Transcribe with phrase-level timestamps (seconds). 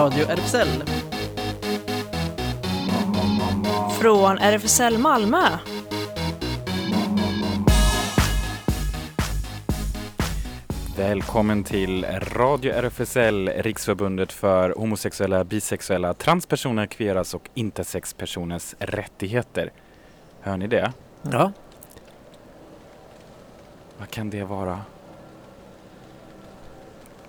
[0.00, 0.68] Radio RFSL.
[4.00, 5.42] Från RFSL Malmö.
[10.96, 12.06] Välkommen till
[12.36, 19.72] Radio RFSL, Riksförbundet för homosexuella, bisexuella, transpersoner, kveras och intersexpersoners rättigheter.
[20.40, 20.92] Hör ni det?
[21.22, 21.52] Ja,
[23.98, 24.80] Vad kan det vara?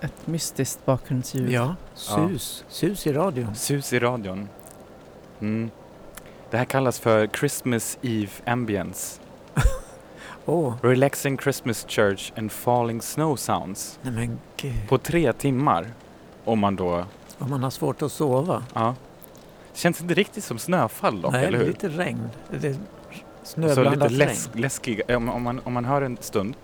[0.02, 1.50] Ett mystiskt bakgrundsljud.
[1.50, 1.74] ja.
[1.94, 2.64] Sus.
[2.68, 3.54] Sus i radion.
[3.54, 4.48] Sus i radion.
[5.40, 5.70] Mm.
[6.50, 9.20] Det här kallas för Christmas Eve Ambience.
[10.46, 13.98] Åh, Relaxing Christmas Church and Falling Snow Sounds.
[14.02, 14.88] nej men gud.
[14.88, 15.90] På tre timmar.
[16.44, 17.04] Om man då,
[17.38, 18.62] Om man har svårt att sova.
[18.74, 18.94] ja.
[19.74, 21.66] Känns inte riktigt som snöfall dock, nej, eller hur?
[21.66, 22.28] lite regn.
[22.60, 22.78] Det är Så
[23.42, 24.60] snöblandat lite läs regn.
[24.62, 26.54] läskiga, om, om, man, om man hör en stund.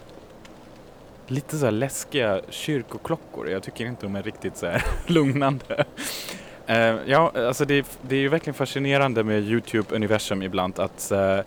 [1.31, 3.49] Lite så här läskiga kyrkoklockor.
[3.51, 5.85] Jag tycker inte de är riktigt så här lugnande.
[6.67, 11.39] Eh, ja, alltså det, är- det är ju verkligen fascinerande med Youtube-universum ibland att eh,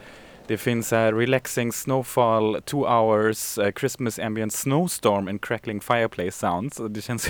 [0.47, 6.81] det finns här relaxing snowfall, two hours, eh, Christmas ambient snowstorm and crackling fireplace sounds.
[6.89, 7.29] Det känns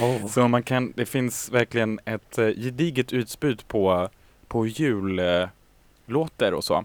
[0.00, 4.08] Åh, så man kan, det finns verkligen ett gediget utbud på,
[4.48, 6.84] på jullåtar och så.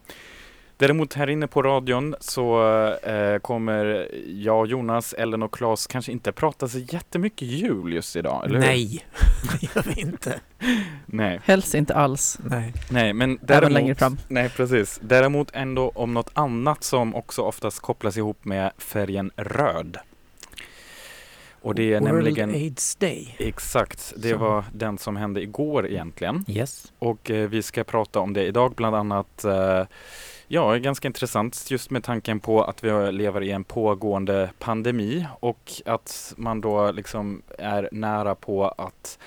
[0.77, 2.63] Däremot här inne på radion så
[3.03, 8.45] eh, kommer jag, Jonas, Ellen och Claes kanske inte prata så jättemycket jul just idag,
[8.45, 8.65] eller hur?
[8.65, 9.05] nej,
[9.61, 10.39] det gör vi inte.
[11.05, 11.39] Nej.
[11.45, 12.39] Helst inte alls.
[12.43, 12.73] Nej.
[12.89, 14.17] Nej, men Även däremot, längre fram.
[14.27, 14.99] Nej, precis.
[15.03, 19.97] Däremot ändå om något annat som också oftast kopplas ihop med färgen röd.
[21.61, 23.35] Och det är World nämligen AIDS Day.
[23.39, 26.45] Exakt, det Som- var den som hände igår egentligen.
[26.47, 26.91] Yes.
[26.99, 29.43] Och eh, vi ska prata om det idag bland annat.
[29.43, 29.83] Eh,
[30.47, 35.71] ja, ganska intressant just med tanken på att vi lever i en pågående pandemi och
[35.85, 39.19] att man då liksom är nära på att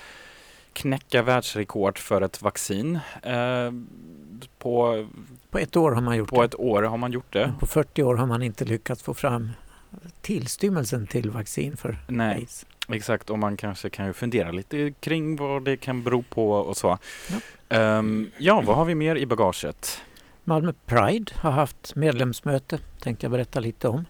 [0.73, 2.99] knäcka världsrekord för ett vaccin.
[3.23, 3.71] Eh,
[4.57, 5.07] på,
[5.51, 6.45] På ett år har man gjort på det.
[6.45, 7.47] ett år har man gjort det.
[7.47, 9.49] Men På 40 år har man inte lyckats få fram
[10.21, 12.65] tillstymmelsen till vaccin för Nej, AIDS.
[12.89, 13.29] exakt.
[13.29, 16.97] Och man kanske kan ju fundera lite kring vad det kan bero på och så.
[17.29, 17.37] Ja.
[17.77, 20.01] Ehm, ja, vad har vi mer i bagaget?
[20.49, 24.05] Malmö Pride har haft medlemsmöte, tänkte jag berätta lite om.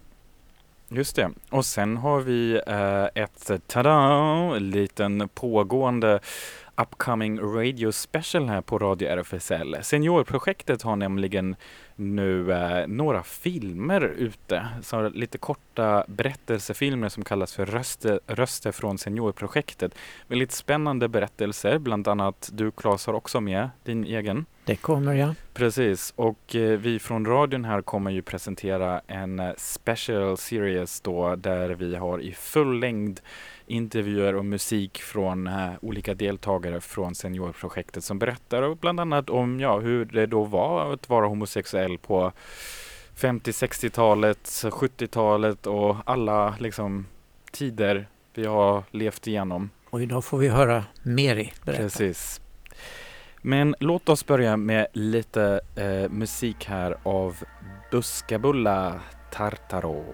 [0.88, 1.30] Just det.
[1.50, 6.20] Och sen har vi eh, ett tada, liten pågående
[6.82, 9.76] upcoming radio special här på Radio RFSL.
[9.82, 11.56] Seniorprojektet har nämligen
[11.96, 14.68] nu eh, några filmer ute.
[14.82, 19.94] Så lite korta berättelsefilmer som kallas för Röster, röster från Seniorprojektet.
[20.26, 24.46] Väldigt spännande berättelser, bland annat du Claes har också med din egen.
[24.64, 25.34] Det kommer jag.
[25.54, 31.36] Precis, och eh, vi från radion här kommer ju presentera en eh, special series då
[31.36, 33.20] där vi har i full längd
[33.70, 39.78] intervjuer och musik från eh, olika deltagare från seniorprojektet som berättar bland annat om ja,
[39.78, 42.32] hur det då var att vara homosexuell på
[43.14, 47.06] 50, 60-talet, 70-talet och alla liksom
[47.50, 49.70] tider vi har levt igenom.
[49.90, 51.82] Och idag får vi höra Meri berätta.
[51.82, 52.40] Precis.
[53.42, 57.36] Men låt oss börja med lite eh, musik här av
[57.90, 59.00] Buskabulla
[59.32, 60.04] Tartaro.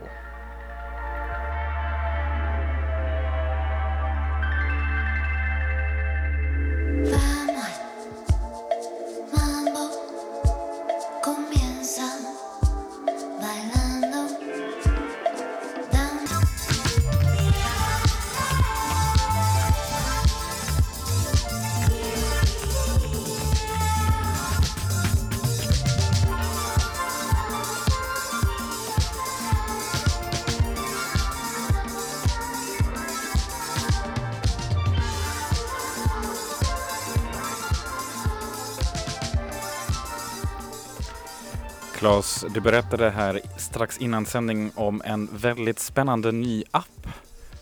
[42.67, 47.09] Berättade här strax innan sändning om en väldigt spännande ny app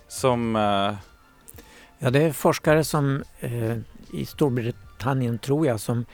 [0.08, 0.94] som eh,
[1.98, 3.76] Ja, det är forskare som eh,
[4.12, 6.04] i Storbritannien, tror jag, som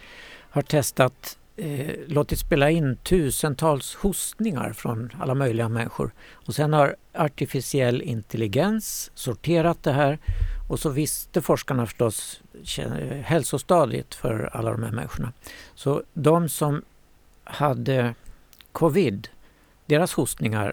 [0.50, 6.12] har testat, eh, låtit spela in tusentals hostningar från alla möjliga människor.
[6.32, 10.18] Och sen har artificiell intelligens sorterat det här
[10.68, 12.40] och så visste forskarna förstås
[13.24, 15.32] hälsostadiet för alla de här människorna.
[15.74, 16.82] Så de som
[17.44, 18.14] hade
[18.72, 19.28] covid,
[19.86, 20.72] deras hostningar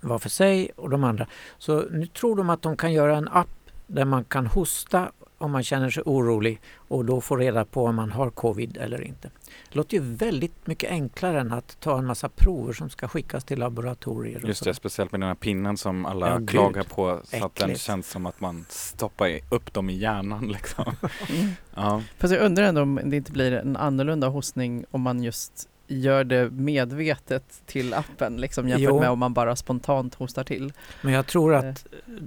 [0.00, 1.26] var för sig och de andra.
[1.58, 3.48] Så nu tror de att de kan göra en app
[3.86, 7.94] där man kan hosta om man känner sig orolig och då få reda på om
[7.94, 9.30] man har covid eller inte.
[9.68, 13.44] Det låter ju väldigt mycket enklare än att ta en massa prover som ska skickas
[13.44, 14.42] till laboratorier.
[14.42, 16.48] och Just det, speciellt med den här pinnen som alla Ja, gud.
[16.50, 17.80] klagar på så att den Äckligt.
[17.80, 20.84] känns som att man stoppar upp dem i hjärnan liksom.
[21.28, 21.50] Mm.
[21.74, 25.68] Ja, Fast jag undrar ändå om det inte blir en annorlunda hostning om man just
[25.86, 29.00] gör det medvetet till appen liksom jämfört Jo.
[29.00, 30.72] med om man bara spontant hostar till.
[31.02, 31.58] Men jag tror Eh.
[31.58, 31.86] att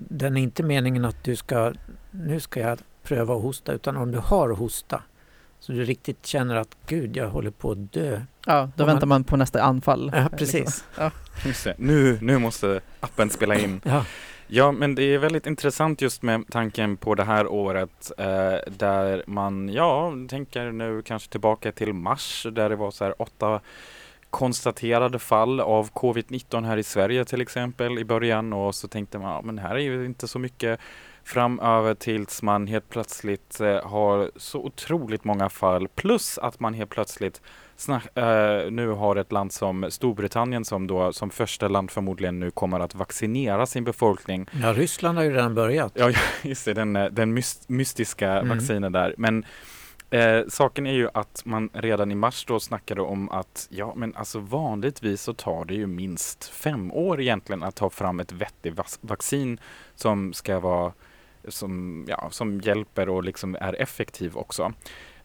[0.09, 1.73] den är inte meningen att du ska,
[2.11, 5.01] nu ska jag pröva att hosta, utan om du har hosta
[5.59, 8.21] så du riktigt känner att gud, jag håller på att dö.
[8.45, 10.11] Ja, då Om man- väntar man på nästa anfall.
[10.13, 10.53] Ja, eh, precis.
[10.53, 10.83] Liksom.
[10.97, 11.11] Ja.
[11.45, 11.75] just det.
[11.77, 13.81] Nu, nu måste appen spela in.
[13.83, 14.05] Ja,
[14.51, 19.23] Ja, men det är väldigt intressant just med tanken på det här året eh, där
[19.27, 23.61] man, ja, tänker nu kanske tillbaka till mars där det var så här åtta
[24.29, 29.31] konstaterade fall av covid-19 här i Sverige till exempel i början och så tänkte man,
[29.31, 30.79] ja, men här är ju inte så mycket
[31.33, 36.89] framöver tills man helt plötsligt eh, har så otroligt många fall plus att man helt
[36.89, 37.41] plötsligt
[37.75, 42.51] snack, eh, nu har ett land som Storbritannien som då som första land förmodligen nu
[42.51, 44.47] kommer att vaccinera sin befolkning.
[44.61, 45.91] ja Ryssland har ju redan börjat.
[45.95, 46.11] Ja,
[46.41, 48.49] just det, den, eh, den mys- mystiska Mm.
[48.57, 49.15] vaccinen där.
[49.17, 49.45] Men
[50.09, 54.15] eh, saken är ju att man redan i mars då snackade om att ja, men
[54.15, 58.97] alltså vanligtvis så tar det ju minst fem år egentligen att ta fram ett vettigt
[59.01, 59.59] vaccin
[59.95, 60.93] som ska vara
[61.47, 64.73] som, ja, som hjälper och liksom är effektiv också.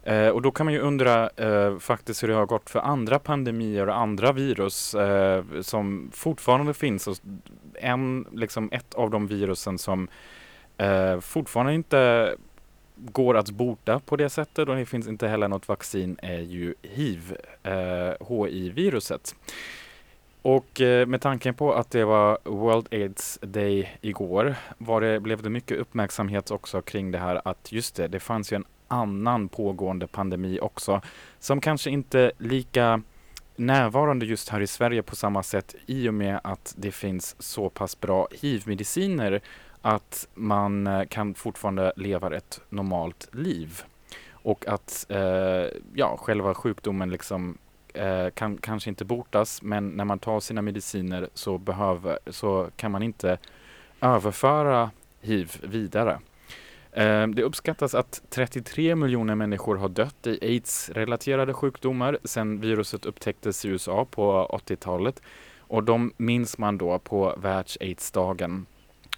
[0.03, 3.19] Eh, och då kan man ju undra eh, faktiskt hur det har gått för andra
[3.19, 7.07] pandemier och andra virus eh, som fortfarande finns.
[7.07, 7.17] Och
[7.73, 10.07] en, liksom ett av de virusen som
[10.77, 12.35] eh, fortfarande inte
[12.95, 16.75] går att bota på det sättet och det finns inte heller något vaccin är ju
[16.81, 19.35] hiv, eh, HI-viruset.
[20.45, 25.41] Och eh, med tanken på att det var World AIDS Day igår var det, blev
[25.41, 29.47] det mycket uppmärksamhet också kring det här att just det, det fanns ju en annan
[29.47, 31.01] pågående pandemi också
[31.39, 33.01] som kanske inte lika
[33.55, 37.69] närvarande just här i Sverige på samma sätt i och med att det finns så
[37.69, 39.41] pass bra hiv-mediciner
[39.81, 43.81] att man eh, kan fortfarande leva ett normalt liv.
[44.31, 47.57] Och att eh, ja, själva sjukdomen liksom
[47.95, 52.91] eh, kan kanske inte botas men när man tar sina mediciner så, behöver, så kan
[52.91, 53.37] man inte
[54.01, 56.19] överföra hiv vidare.
[56.91, 63.65] Eh, Det uppskattas att 33 miljoner människor har dött i aids-relaterade sjukdomar sedan viruset upptäcktes
[63.65, 65.21] i USA på 80-talet.
[65.59, 68.65] Och de minns man då på världs-aids-dagen.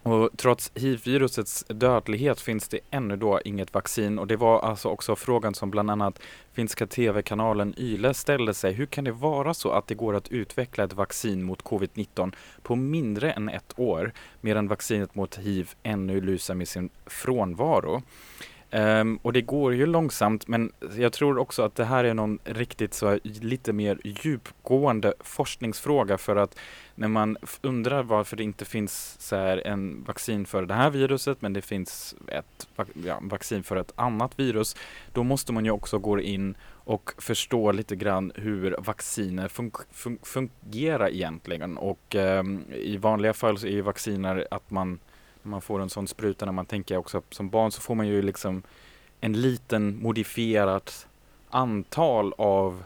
[0.07, 5.15] Och trots hiv-virusets dödlighet finns det ännu då inget vaccin och det var alltså också
[5.15, 6.19] frågan som bland annat
[6.54, 8.74] finska tv-kanalen YLE ställde sig.
[8.74, 12.75] Hur kan det vara så att det går att utveckla ett vaccin mot covid-19 på
[12.75, 14.12] mindre än ett år
[14.42, 18.01] medan vaccinet mot hiv ännu lyser med sin frånvaro?
[18.72, 22.40] Um, och det går ju långsamt men jag tror också att det här är någon
[22.44, 26.58] riktigt så lite mer djupgående forskningsfråga för att
[26.96, 31.42] när man undrar varför det inte finns så här en vaccin för det här viruset
[31.42, 32.68] men det finns ett
[33.06, 34.75] ja, vaccin för ett annat virus
[35.14, 36.56] då måste man ju också gå in
[36.88, 41.78] och förstå lite grann hur vacciner fun- fun- fungerar egentligen.
[41.78, 45.00] Och um, i vanliga fall så är ju vacciner att man
[45.47, 48.21] man får en sån spruta när man tänker också som barn så får man ju
[48.21, 48.63] liksom
[49.21, 51.07] en liten modifierat
[51.49, 52.83] antal av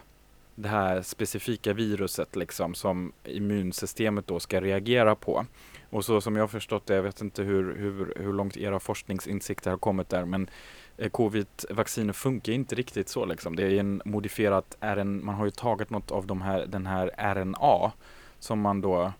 [0.56, 5.46] det här specifika viruset liksom som immunsystemet då ska reagera på.
[5.90, 8.80] Och så som jag har förstått det, jag vet inte hur, hur, hur långt era
[8.80, 10.50] forskningsinsikter har kommit där, men
[10.98, 13.56] eh, covid-vacciner funkar inte riktigt så liksom.
[13.56, 17.34] Det är en modifierat RNA, man har ju tagit något av de här, den här
[17.34, 17.92] RNA
[18.40, 19.14] som man då,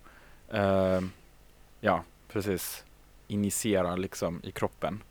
[0.52, 1.00] eh,
[1.80, 2.84] ja precis,
[3.32, 5.02] injicerar liksom i kroppen.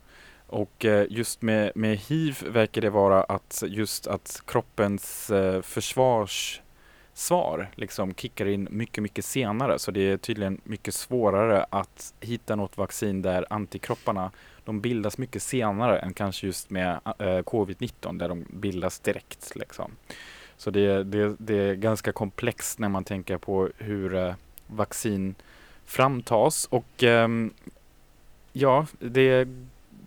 [0.52, 7.70] Och eh, just med, med hiv verkar det vara att just att kroppens eh, försvarssvar
[7.74, 9.78] liksom kickar in mycket, mycket senare.
[9.78, 14.30] Så det är tydligen mycket svårare att hitta något vaccin där antikropparna
[14.64, 19.56] de bildas mycket senare än kanske just med eh, covid-19 där de bildas direkt.
[19.56, 19.90] Liksom.
[20.56, 24.34] Så det, det, det är ganska komplext när man tänker på hur
[24.66, 25.34] vaccin
[25.84, 27.52] framtas och ehm,
[28.52, 29.48] ja, det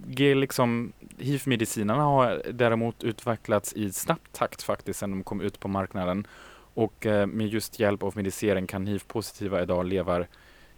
[0.07, 5.67] ger liksom hiv-medicinerna har däremot utvecklats i snabb takt faktiskt sedan de kom ut på
[5.67, 6.27] marknaden.
[6.73, 10.25] Och eh, med just hjälp av medicinering kan hiv-positiva idag leva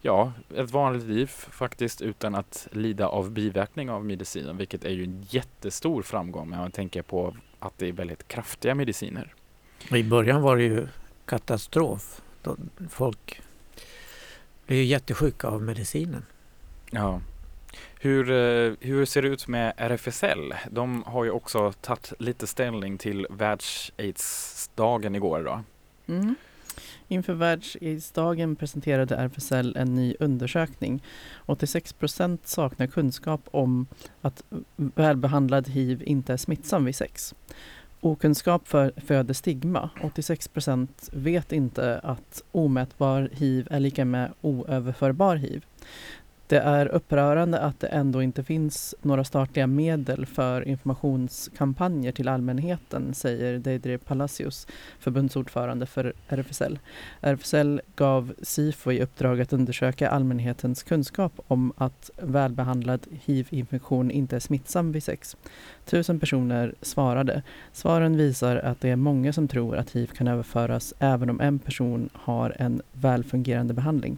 [0.01, 5.03] ja, ett vanligt liv faktiskt utan att lida av biverkning av medicinen, vilket är ju
[5.03, 9.33] en jättestor framgång när man tänker på att det är väldigt kraftiga mediciner.
[9.91, 10.87] I början var det ju
[11.25, 12.21] katastrof.
[12.89, 13.41] Folk
[14.67, 16.25] blev ju jättesjuka av medicinen.
[16.91, 17.21] Ja,
[17.99, 20.53] hur, eh, hur ser det ut med RFSL?
[20.71, 25.63] De har ju också tagit lite ställning till världs-aids-dagen igår då.
[26.13, 26.35] Mm.
[27.07, 31.03] Inför världsaidsdagen presenterade RFSL en ny undersökning.
[31.45, 33.87] 86 procent saknar kunskap om
[34.21, 34.43] att
[34.75, 37.35] välbehandlad hiv inte är smittsam vid sex.
[37.99, 39.89] Okunskap för, föder stigma.
[40.03, 45.65] 86 procent vet inte att omätbar hiv är lika med oöverförbar hiv.
[46.49, 53.13] Det är upprörande att det ändå inte finns några statliga medel för informationskampanjer till allmänheten,
[53.13, 54.67] säger Deidre Palacios,
[54.99, 56.79] förbundsordförande för RFSL.
[57.21, 64.39] RFSL gav Sifo i uppdrag att undersöka allmänhetens kunskap om att välbehandlad hiv-infektion inte är
[64.39, 65.37] smittsam vid sex.
[65.85, 67.43] Tusen personer svarade.
[67.73, 71.59] Svaren visar att det är många som tror att hiv kan överföras även om en
[71.59, 74.17] person har en välfungerande behandling.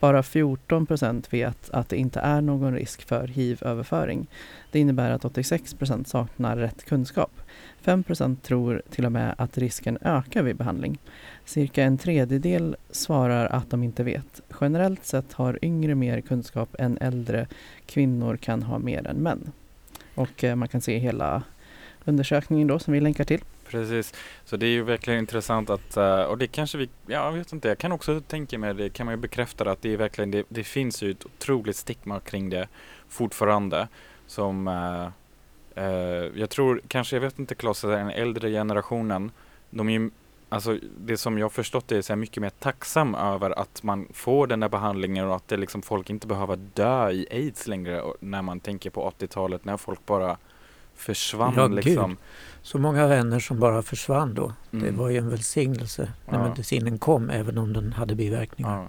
[0.00, 4.26] Bara 14 procent vet att det inte är någon risk för hiv-överföring.
[4.70, 7.40] Det innebär att 86 procent saknar rätt kunskap.
[7.80, 10.98] 5 procent tror till och med att risken ökar vid behandling.
[11.44, 14.40] Cirka en tredjedel svarar att de inte vet.
[14.60, 17.46] Generellt sett har yngre mer kunskap än äldre
[17.86, 19.52] kvinnor kan ha mer än män.
[20.14, 21.42] Och eh, man kan se hela
[22.04, 23.40] undersökningen då som vi länkar till.
[23.68, 27.32] Precis, så det är ju verkligen intressant att, eh, och det kanske vi, ja, jag
[27.32, 29.96] vet inte, jag kan också tänka mig, det kan man ju bekräfta att det är
[29.96, 32.68] verkligen, det, det finns ju ett otroligt stigma kring det
[33.08, 33.88] fortfarande
[34.26, 35.06] som eh,
[35.84, 39.30] eh, jag tror, kanske, jag vet inte Klas, den äldre generationen,
[39.70, 40.10] de är ju,
[40.48, 44.46] alltså det som jag förstått är så här mycket mer tacksam över att man får
[44.46, 48.16] den där behandlingen och att det liksom folk inte behöver dö i aids längre och
[48.20, 50.36] när man tänker på 80-talet när folk bara
[50.98, 51.84] försvann Ja, gud.
[51.84, 52.16] liksom.
[52.62, 54.52] Så många vänner som bara försvann då.
[54.70, 54.96] Det Mm.
[54.96, 56.48] var ju en välsignelse när Ja.
[56.48, 58.76] medicinen kom även om den hade biverkningar.
[58.76, 58.86] Ja.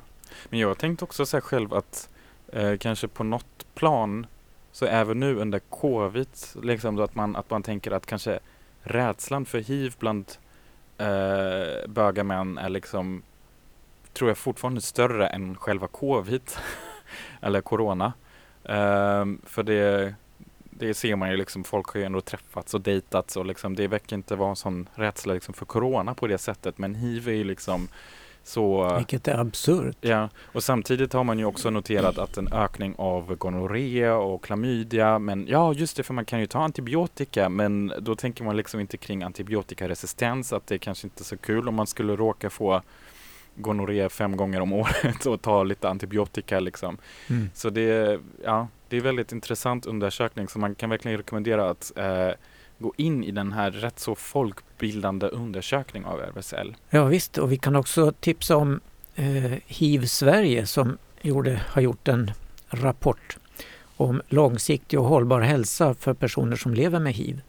[0.50, 2.10] Men jag tänkte också så själv att
[2.54, 4.25] eh, kanske på något plan
[4.72, 6.28] så även nu under covid
[6.63, 8.39] liksom att man, att man tänker att kanske
[8.82, 10.25] rädslan för hiv bland
[10.98, 13.22] eh, böga män är liksom
[14.13, 16.42] tror jag fortfarande större än själva covid
[17.42, 18.13] eller corona.
[18.63, 20.16] Ehm, för det,
[20.79, 23.88] det ser man ju liksom, folk har ju ändå träffats och dejtats och liksom det
[23.88, 27.33] verkar inte vara en sån rädsla liksom för corona på det sättet men hiv är
[27.33, 27.88] ju liksom
[28.43, 29.98] så Vilket är absurt.
[30.01, 35.19] Ja, och samtidigt har man ju också noterat att en ökning av gonorré och klamydia,
[35.19, 38.79] men ja just det, för man kan ju ta antibiotika, men då tänker man liksom
[38.79, 42.81] inte kring antibiotikaresistens, att det kanske inte är så kul om man skulle råka få
[43.55, 46.98] gonorré fem gånger om året och ta lite antibiotika liksom.
[47.29, 47.50] Mm.
[47.53, 52.29] Så det, ja, det är väldigt intressant undersökning, så man kan verkligen rekommendera att eh,
[52.77, 56.75] gå in i den här rätt så folkbildande undersökning av RFSL.
[56.89, 58.79] Ja visst, och vi kan också tipsa om
[59.15, 62.31] eh, HIV Sverige som gjorde, har gjort en
[62.69, 63.38] rapport
[63.98, 67.41] om långsiktig och hållbar hälsa för personer som lever med hiv.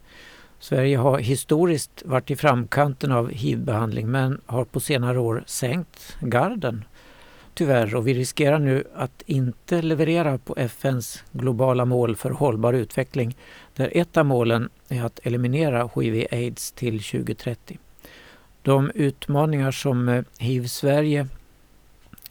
[0.59, 6.85] Sverige har historiskt varit i framkanten av hiv-behandling men har på senare år sänkt garden
[7.53, 13.37] tyvärr och vi riskerar nu att inte leverera på FNs globala mål för hållbar utveckling
[13.75, 17.79] där ett av målen är att eliminera hiv-aids till 2030.
[18.61, 21.27] De utmaningar som eh, HIV Sverige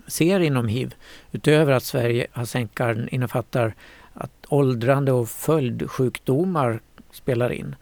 [0.07, 0.95] ser inom hiv,
[1.33, 3.75] utöver att Sverige har sänkt garden, innefattar
[4.15, 6.81] att åldrande och följdsjukdomar
[7.13, 7.77] spelar in.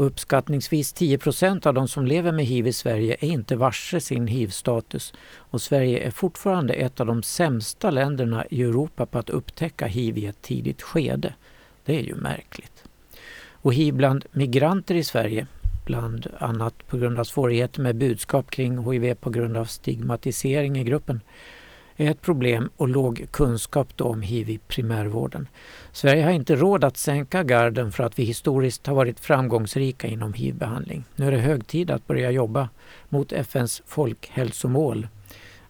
[0.00, 4.26] Och uppskattningsvis 10% av de som lever med hiv i Sverige är inte varse sin
[4.26, 9.86] hiv-status och Sverige är fortfarande ett av de sämsta länderna i Europa på att upptäcka
[9.86, 11.34] hiv i ett tidigt skede.
[11.84, 12.84] Det är ju märkligt.
[13.52, 15.46] Och hiv bland migranter i Sverige
[15.86, 20.84] bland annat på grund av svårigheter med budskap kring hiv på grund av stigmatisering i
[20.84, 21.20] gruppen
[22.06, 25.48] är ett problem och låg kunskap då om hiv i primärvården.
[25.92, 30.32] Sverige har inte råd att sänka garden för att vi historiskt har varit framgångsrika inom
[30.32, 31.04] hiv-behandling.
[31.16, 32.68] Nu är det hög tid att börja jobba
[33.08, 35.08] mot FNs folkhälsomål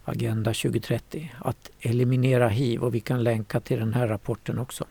[0.03, 4.85] Agenda 2030 att eliminera hiv och vi kan länka till den här rapporten också.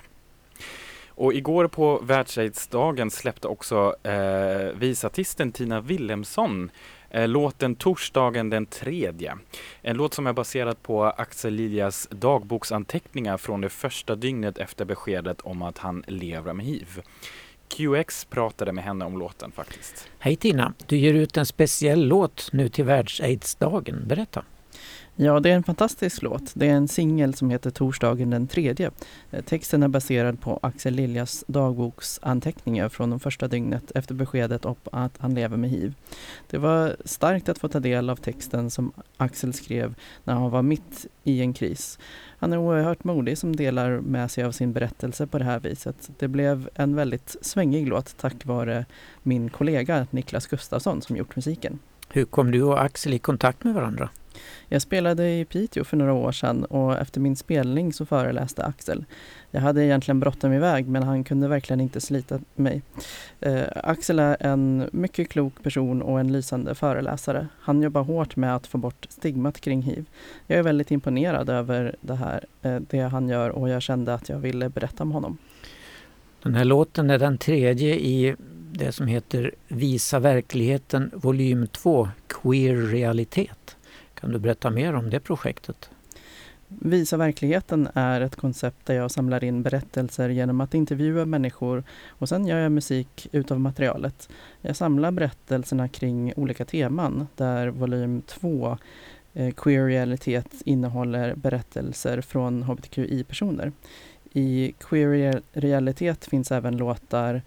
[1.09, 6.71] Och igår på världsaidsdagen släppte också eh, visartisten Tina Wilhelmsson
[7.11, 9.38] Eh, låten Torsdagen den tredje.
[9.83, 15.40] En låt som är baserad på Axel Liljas dagboksanteckningar från det första dygnet efter beskedet
[15.40, 17.00] om att han lever med hiv.
[17.69, 20.09] QX pratade med henne om låten faktiskt.
[20.19, 20.73] Hej Tina!
[20.87, 24.02] Du ger ut en speciell låt nu till världsaidsdagen.
[24.07, 24.45] Berätta!
[25.23, 26.53] Ja, det är en fantastisk låt.
[26.55, 28.91] Det är en singel som heter Torsdagen den tredje.
[29.31, 34.75] Eh, texten är baserad på Axel Liljas dagboksanteckningar från de första dygnet efter beskedet om
[34.93, 35.95] att han lever med hiv.
[36.50, 40.62] Det var starkt att få ta del av texten som Axel skrev när han var
[40.62, 41.99] mitt i en kris.
[42.39, 46.11] Han är oerhört modig som delar med sig av sin berättelse på det här viset.
[46.19, 48.87] Det blev en väldigt svängig låt tack vare
[49.23, 51.79] min kollega Niklas Gustafsson som gjort musiken.
[52.12, 54.09] Hur kom du och Axel i kontakt med varandra?
[54.69, 59.05] Jag spelade i Piteå för några år sedan och efter min spelning så föreläste Axel.
[59.50, 62.83] Jag hade egentligen bråttom iväg men han kunde verkligen inte slita mig.
[63.40, 67.49] Eh, Axel är en mycket klok person och en lysande föreläsare.
[67.61, 70.05] Han jobbar hårt med att få bort stigmat kring hiv.
[70.47, 74.29] Jag är väldigt imponerad över det här, eh, det han gör och jag kände att
[74.29, 75.38] jag ville berätta om honom.
[76.43, 78.37] Den här låten är den tredje i
[78.73, 83.77] det som heter Visa verkligheten volym 2, Queer realitet.
[84.15, 85.91] Kan du berätta mer om det projektet?
[86.69, 92.29] Visa verkligheten är ett koncept där jag samlar in berättelser genom att intervjua människor och
[92.29, 94.29] sen gör jag musik utav materialet.
[94.61, 98.79] Jag samlar berättelserna kring olika teman där volym 2
[99.35, 103.73] eh, Queer realitet innehåller berättelser från hbtqi-personer.
[104.33, 107.43] I Queer realitet finns även låtar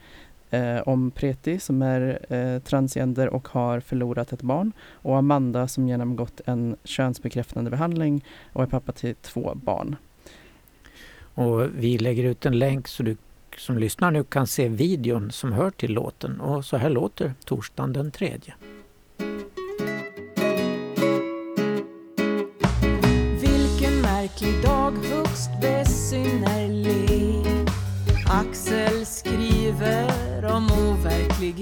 [0.54, 5.88] eh, om Preti som är eh, transgender och har förlorat ett barn och Amanda som
[5.88, 9.96] genomgått en könsbekräftande behandling och är pappa till två barn.
[11.36, 13.18] Och vi lägger ut en länk så du
[13.58, 16.42] som lyssnar nu kan se videon som hör till låten.
[16.42, 18.54] Och så här låter torsdagen den tredje.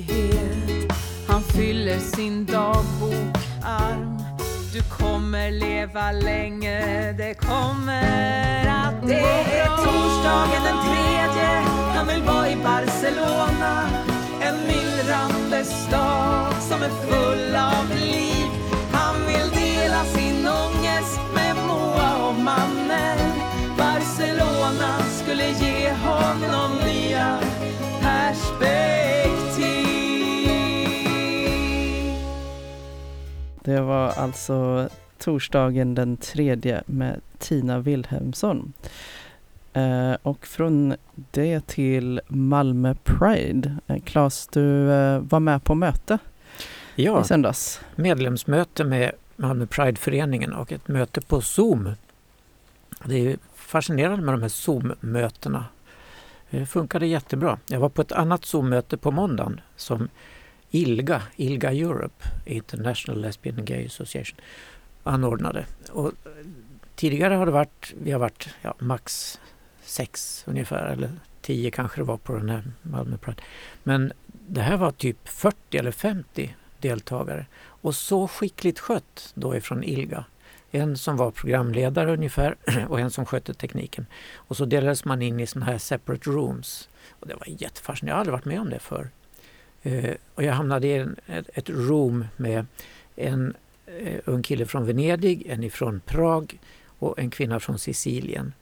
[0.10, 0.92] Overklighet
[1.28, 4.18] Han fyller sin dagbok arm
[4.74, 11.50] Du kommer leva länge, det kommer att Det är torsdagen den tredje.
[11.96, 13.90] Han vill vara i Barcelona.
[14.42, 18.48] En myllrande stad som är full av liv.
[18.94, 23.18] Han vill dela sin ångest med Moa och mannen.
[23.78, 27.41] Barcelona skulle ge honom nya
[33.64, 38.74] Det var alltså torsdagen den tredje med Tina Wilhelmsson.
[39.74, 40.96] Eh, och från
[41.32, 43.78] det till Malmö Pride.
[43.88, 46.18] Eh, Claes, du eh, var med på möte
[46.96, 47.82] Ja, i söndags.
[47.96, 51.90] medlemsmöte med Malmö Pride-föreningen och ett möte på Zoom.
[53.06, 55.66] Det är fascinerande med de här Zoom-mötena.
[56.50, 57.60] Det funkade jättebra.
[57.68, 60.10] Jag var på ett annat Zoom-möte på måndagen som
[60.72, 64.40] ILGA, ILGA Europe, International Lesbian and Gay Association,
[65.04, 65.66] anordnade.
[65.92, 66.12] Och
[66.96, 69.40] tidigare har det varit, vi har varit ja, max
[69.82, 73.42] sex ungefär, eller tio kanske det var på den här Malmö Pride.
[73.84, 74.14] Men
[74.48, 80.26] det här var typ 40 eller 50 deltagare och så skickligt skött då ifrån ILGA.
[80.72, 82.56] En som var programledare ungefär
[82.90, 84.06] och en som skötte tekniken.
[84.36, 86.90] Och så delades man in i sådana här separate rooms.
[87.10, 89.10] Och det var jättefascinerande, jag har aldrig varit med om det förr.
[89.84, 92.66] Eh, och jag hamnade i en, ett, ett room med
[93.16, 93.54] en
[93.86, 98.54] eh, ung kille från Venedig, en ifrån Prag och en kvinna från Sicilien.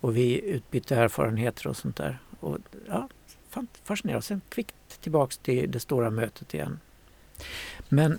[0.00, 2.18] Och vi utbytte erfarenheter och sånt där.
[2.40, 3.08] Och, ja,
[3.84, 4.22] fascinerande.
[4.22, 6.80] Sen kvickt tillbaks till det stora mötet igen.
[7.88, 8.18] Men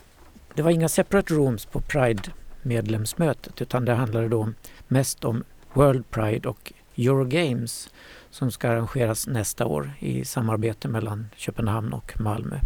[0.55, 4.49] det var inga separate rooms på Pride-medlemsmötet utan det handlade då
[4.87, 5.43] mest om
[5.73, 6.73] World Pride och
[7.07, 7.89] Eurogames
[8.29, 12.59] som ska arrangeras nästa år i samarbete mellan Köpenhamn och Malmö.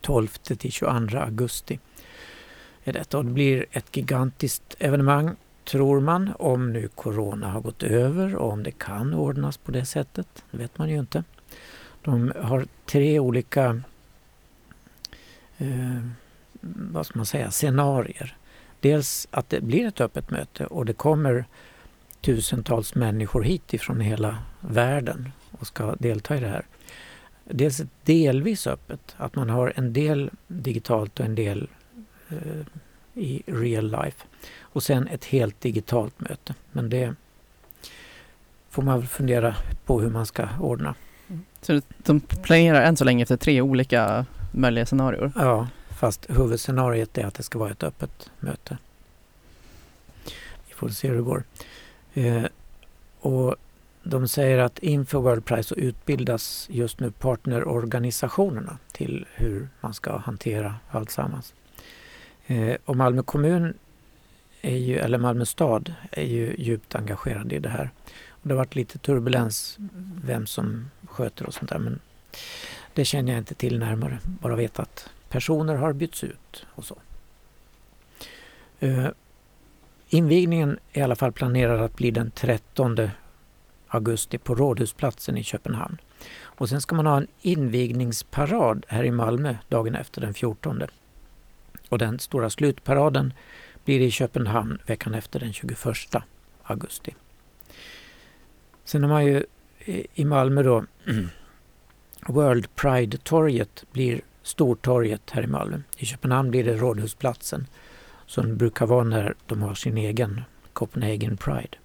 [0.00, 1.78] 12 till 22 augusti
[2.84, 7.82] är detta och det blir ett gigantiskt evenemang tror man om nu Corona har gått
[7.82, 10.44] över och om det kan ordnas på det sättet.
[10.50, 11.24] Det vet man ju inte.
[12.02, 13.80] De har tre olika
[15.58, 16.00] eh,
[16.60, 18.36] vad ska man säga, scenarier.
[18.80, 21.44] Dels att det blir ett öppet möte och det kommer
[22.26, 26.64] tusentals människor hit ifrån hela världen och ska delta i det här.
[27.44, 31.68] Dels delvis öppet, att man har en del digitalt och en del
[32.28, 32.66] eh,
[33.14, 34.26] i real life.
[34.60, 36.54] Och sen ett helt digitalt möte.
[36.72, 37.14] Men det
[38.70, 40.94] får man väl fundera på hur man ska ordna.
[41.60, 45.32] Så de planerar än så länge efter tre olika möjliga scenarier.
[45.36, 48.78] Ja, fast huvudscenariet är att det ska vara ett öppet möte.
[50.68, 51.44] Vi får se hur det går.
[52.16, 52.44] Eh,
[53.20, 53.56] och
[54.02, 60.16] de säger att inför World Prize så utbildas just nu partnerorganisationerna till hur man ska
[60.16, 61.54] hantera alltsammans.
[62.46, 63.74] Eh, och Malmö kommun
[64.60, 67.90] är ju, eller Malmö stad är ju djupt engagerad i det här.
[68.28, 69.76] Och det har varit lite turbulens
[70.24, 72.00] vem som sköter och sånt där men
[72.94, 74.18] det känner jag inte till närmare.
[74.24, 76.96] Bara vet att personer har bytts ut och så.
[78.80, 79.08] Eh,
[80.08, 82.96] invigningen är i alla fall planerad att bli den 13
[83.88, 85.98] augusti på Rådhusplatsen i Köpenhamn.
[86.42, 90.82] Och sen ska man ha en invigningsparad här i Malmö dagen efter den 14.
[91.88, 93.32] Och den stora slutparaden
[93.84, 95.78] blir i Köpenhamn veckan efter den 21
[96.62, 97.14] augusti.
[98.84, 99.44] Sen har man ju
[99.78, 100.84] eh, i Malmö då
[102.26, 105.80] World Pride-torget blir Stortorget här i Malmö.
[105.96, 107.66] I Köpenhamn blir det Rådhusplatsen
[108.26, 110.40] som brukar vara när de har sin egen
[110.72, 111.78] Copenhagen Pride.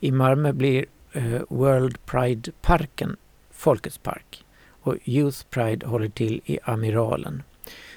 [0.00, 3.16] I Malmö blir eh, World Pride-parken
[3.50, 4.44] Folkets park
[4.82, 7.42] och Youth Pride håller till i Amiralen.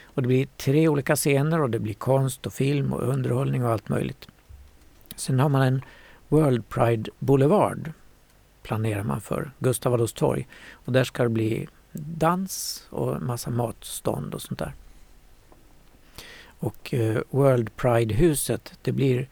[0.04, 3.72] Och det blir tre olika scener och det blir konst och film och underhållning och
[3.72, 4.28] allt möjligt.
[5.16, 5.82] Sen har man en
[6.28, 7.92] World Pride Boulevard
[8.64, 10.48] planerar man för, Gustav Adolfs torg.
[10.72, 14.74] Och där ska det bli dans och massa matstånd och sånt där.
[16.62, 19.28] Och eh, World Pride-huset, det blir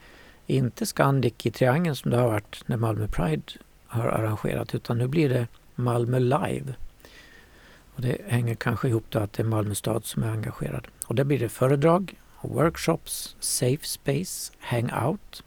[0.47, 3.43] inte Scandic i Triangeln som det har varit när Malmö Pride
[3.87, 6.73] har arrangerat utan nu blir det Malmö Live.
[7.95, 10.87] Och det hänger kanske ihop då att det är Malmö stad som är engagerad.
[11.05, 15.43] Och där blir det föredrag, workshops, safe space, hangout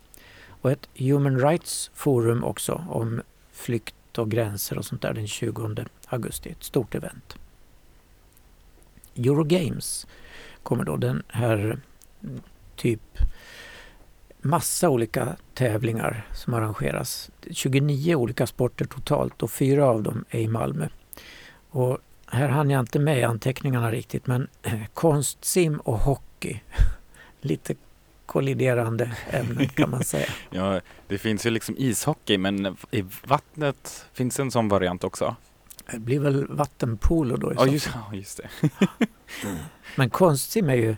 [0.61, 5.85] och ett Human Rights Forum också om flykt och gränser och sånt där den 20
[6.07, 6.51] augusti.
[6.51, 7.37] Ett stort event.
[9.16, 10.07] Eurogames
[10.62, 11.79] kommer då den här
[12.22, 12.40] mm,
[12.77, 13.18] typ
[14.42, 17.31] massa olika tävlingar som arrangeras.
[17.51, 20.88] 29 olika sporter totalt och fyra av dem är i Malmö.
[21.70, 24.48] Och här hann jag inte med anteckningarna riktigt men
[24.94, 26.61] konstsim och hockey.
[27.40, 27.75] Lite
[28.27, 30.27] kolliderande ämnen kan man säga.
[30.51, 35.37] ja, det finns ju liksom ishockey men i vattnet finns en sån variant också.
[35.92, 38.71] Det blir väl vattenpolo då i Ja, just, ja, just det.
[39.97, 40.97] Men konstsim är ju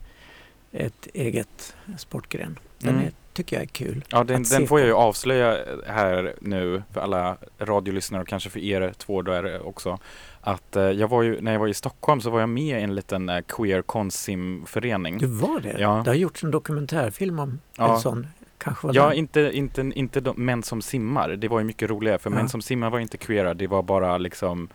[0.72, 2.58] ett eget sportgren.
[2.78, 3.06] Den Mm.
[3.06, 4.04] är, tycker jag är kul.
[4.08, 8.60] Ja, den, den får jag ju avslöja här nu för alla radiolyssnare och kanske för
[8.60, 9.98] er två där också.
[10.40, 12.82] Att eh, jag var ju, när jag var i Stockholm så var jag med i
[12.82, 15.18] en liten eh, queer konstsimförening.
[15.18, 15.76] Du var det?
[15.78, 16.02] Ja.
[16.04, 17.94] Det har gjorts en dokumentärfilm om Ja.
[17.94, 18.26] en sån.
[18.64, 19.16] Kanske var Ja, den.
[19.18, 21.28] inte, inte, inte de män som simmar.
[21.28, 22.36] Det var ju mycket roligare för Ja.
[22.36, 23.54] män som simmar var inte queera.
[23.54, 24.68] Det var bara liksom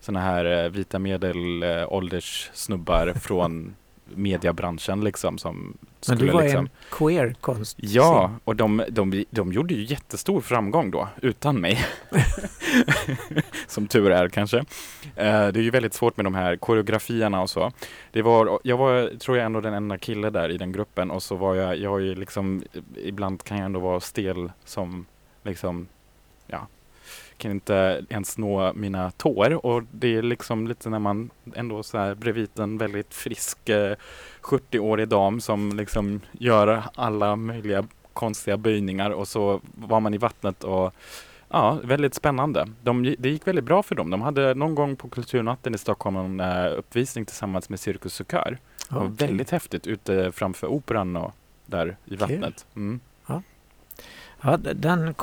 [0.00, 3.74] såna här eh, vita medelålders snubbar från
[4.04, 5.76] mediebranschen liksom som
[6.08, 7.88] Men du skulle var liksom en queer konstsim.
[7.92, 11.84] Ja, och de, de, de gjorde ju jättestor framgång då, utan mig.
[13.66, 14.58] Som tur är kanske.
[15.16, 17.72] Eh, det är ju väldigt svårt med de här koreografierna och så.
[18.12, 21.22] Det var, jag var, tror jag, ändå den enda kille där i den gruppen och
[21.22, 22.62] så var jag, jag har ju liksom,
[22.96, 25.06] ibland kan jag ändå vara stel som
[25.42, 25.88] liksom,
[26.46, 26.66] ja,
[27.36, 31.98] kan inte ens nå mina tår och det är liksom lite när man ändå så
[31.98, 33.96] här bredvid en väldigt frisk eh,
[34.42, 40.64] 70-årig dam som liksom gör alla möjliga konstiga böjningar och så var man i vattnet
[40.64, 40.94] och
[41.48, 42.68] ja, väldigt spännande.
[42.82, 44.10] De, det gick väldigt bra för dem.
[44.10, 48.30] De hade någon gång på Kulturnatten i Stockholm en eh, uppvisning tillsammans med Cirkus och
[48.30, 48.58] Kör.
[48.88, 51.32] Det var väldigt häftigt ute framför operan och
[51.66, 52.66] där i vattnet.
[52.76, 53.00] Mm.
[54.42, 55.14] Ja, d- den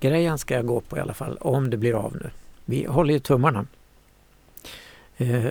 [0.00, 2.30] konstsimsgrejen ska jag gå på i alla fall, om det blir av nu.
[2.64, 3.66] Vi håller ju tummarna.
[5.18, 5.46] Eh,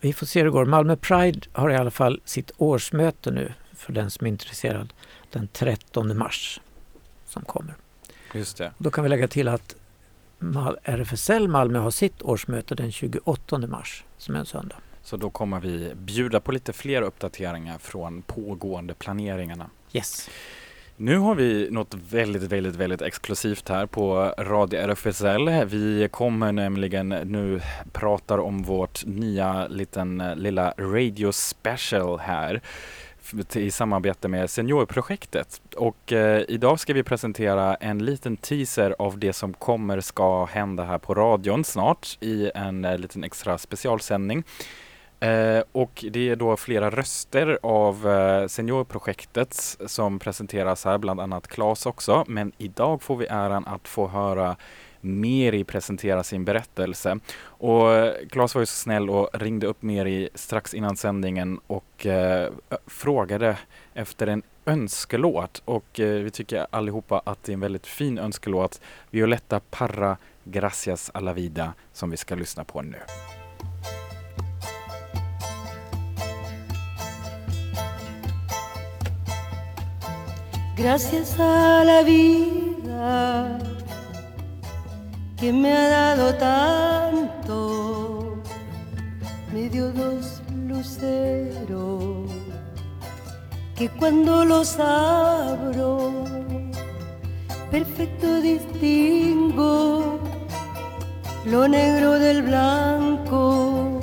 [0.00, 0.66] vi får se hur det går.
[0.66, 4.92] Malmö Pride har i alla fall sitt årsmöte nu, för den som är intresserad,
[5.32, 6.60] den 13 mars
[7.26, 7.74] som kommer.
[8.34, 8.72] Just det.
[8.78, 9.76] Då kan vi lägga till att
[10.84, 14.76] RFSL Malmö har sitt årsmöte den 28 mars, som är en söndag.
[15.02, 19.70] Så då kommer vi bjuda på lite fler uppdateringar från pågående planeringarna.
[19.92, 20.30] Yes.
[20.96, 25.48] Nu har vi något väldigt, väldigt, väldigt exklusivt här på Radio RFSL.
[25.66, 27.60] Vi kommer nämligen nu
[27.92, 32.60] prata om vårt nya liten eh, lilla radio special här
[33.54, 35.60] i samarbete med Seniorprojektet.
[35.76, 40.84] Och eh, idag ska vi presentera en liten teaser av det som kommer ska hända
[40.84, 44.44] här på radion snart i en eh, liten extra specialsändning.
[45.22, 49.54] Eh, och det är då flera röster av eh, Seniorprojektet
[49.86, 52.24] som presenteras här, bland annat Claes också.
[52.28, 54.56] Men idag får vi äran att få höra
[55.00, 57.18] Meri presentera sin berättelse.
[57.44, 62.06] Och eh, Claes var ju så snäll och ringde upp Meri strax innan sändningen och
[62.06, 62.52] eh,
[62.86, 63.58] frågade
[63.94, 65.62] efter en önskelåt.
[65.64, 68.80] Och eh, vi tycker allihopa att det är en väldigt fin önskelåt.
[69.10, 72.98] Violetta Parra Gracias a la vida som vi ska lyssna på nu.
[80.82, 83.56] Gracias a la vida
[85.36, 88.42] que me ha dado tanto,
[89.52, 92.28] me dio dos luceros
[93.76, 96.24] que cuando los abro,
[97.70, 100.18] perfecto distingo
[101.46, 104.00] lo negro del blanco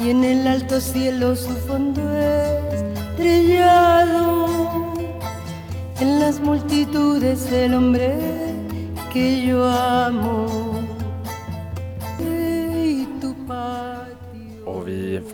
[0.00, 2.47] y en el alto cielo su fondo estrellado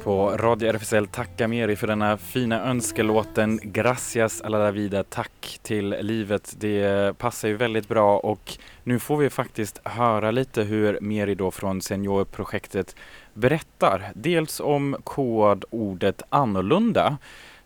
[0.05, 5.97] på Radio RFSL tackar Meri för denna fina önskelåten Gracias a la vida, tack till
[6.01, 6.55] livet.
[6.59, 11.51] Det passar ju väldigt bra och nu får vi faktiskt höra lite hur Meri då
[11.51, 12.97] från Seniorprojektet
[13.35, 14.13] berättar.
[14.15, 17.17] Dels om kodordet annorlunda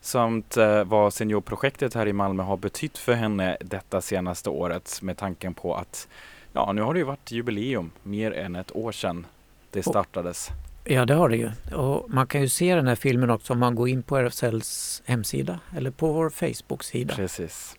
[0.01, 5.17] samt eh, vad Seniorprojektet här i Malmö har betytt för henne detta senaste året med
[5.17, 6.09] tanken på att
[6.53, 9.27] ja, nu har det ju varit jubileum, mer än ett år sedan
[9.71, 10.51] det startades.
[10.85, 11.51] Ja, det har det ju.
[11.77, 15.03] Och man kan ju se den här filmen också om man går in på RFSLs
[15.07, 17.15] hemsida eller på vår Facebook-sida.
[17.15, 17.77] Precis.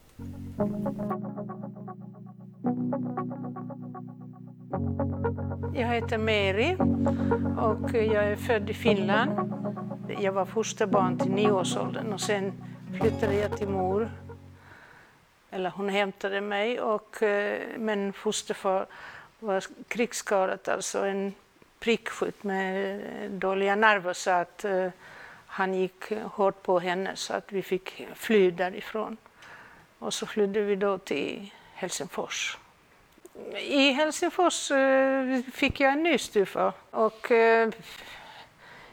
[5.74, 6.76] Jag heter Mary
[7.58, 9.54] och jag är född i Finland.
[10.20, 12.54] Jag var fosterbarn till nioårsåldern och sen
[13.00, 14.12] flyttade jag till mor.
[15.52, 18.86] Eller hon hämtade mig, och, eh, men fosterfar
[19.40, 21.34] var krigsskadad, alltså en
[21.80, 24.88] prickskytt med eh, dåliga nerver så att eh,
[25.48, 29.18] han gick hårt på henne så att vi fick fly därifrån.
[30.00, 32.58] Och så flydde vi då till Helsingfors.
[33.58, 36.74] I Helsingfors eh, fick jag en ny stufa.
[36.92, 37.70] Och eh,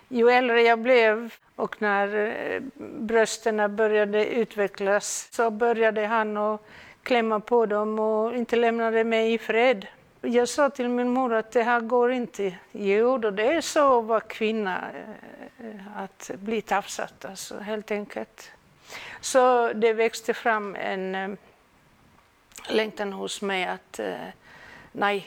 [0.08, 6.60] ju äldre jag blev och när eh, brösten började utvecklas så började han att
[7.02, 9.86] klämma på dem och inte lämnade mig i fred.
[10.20, 12.54] Jag sa till min mor att det här går inte.
[12.72, 14.84] Jo, då det är så att vara kvinna,
[15.58, 18.50] eh, att bli tafsad, alltså, helt enkelt.
[19.20, 21.30] Så det växte fram en eh,
[22.68, 24.14] längtan hos mig att eh,
[24.92, 25.26] nej,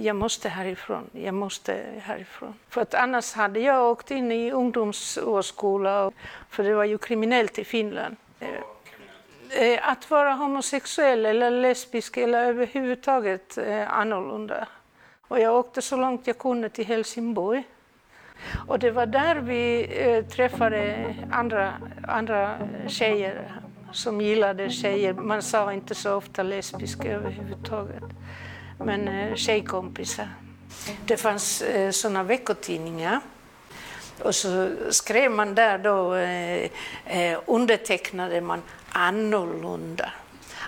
[0.00, 2.54] jag måste härifrån, jag måste härifrån.
[2.68, 6.12] För att annars hade jag åkt in i ungdomsårsskola,
[6.50, 8.16] för det var ju kriminellt i Finland.
[9.56, 14.68] Eh, Att vara homosexuell eller lesbisk eller överhuvudtaget eh, annorlunda.
[15.28, 17.64] Och jag åkte så långt jag kunde till Helsingborg.
[18.68, 21.72] Och det var där vi eh, träffade andra,
[22.08, 23.52] andra tjejer
[23.92, 25.12] som gillade tjejer.
[25.12, 28.02] Man sa inte så ofta lesbisk överhuvudtaget,
[28.78, 30.28] men eh, tjejkompisar.
[31.06, 33.20] Det fanns eh, sådana veckotidningar
[34.22, 36.70] och så skrev man där då, eh,
[37.06, 38.62] eh, undertecknade man
[38.94, 40.12] annorlunda.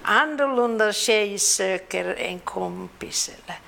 [0.03, 3.59] Annorlunda tjej söker en kompis eller,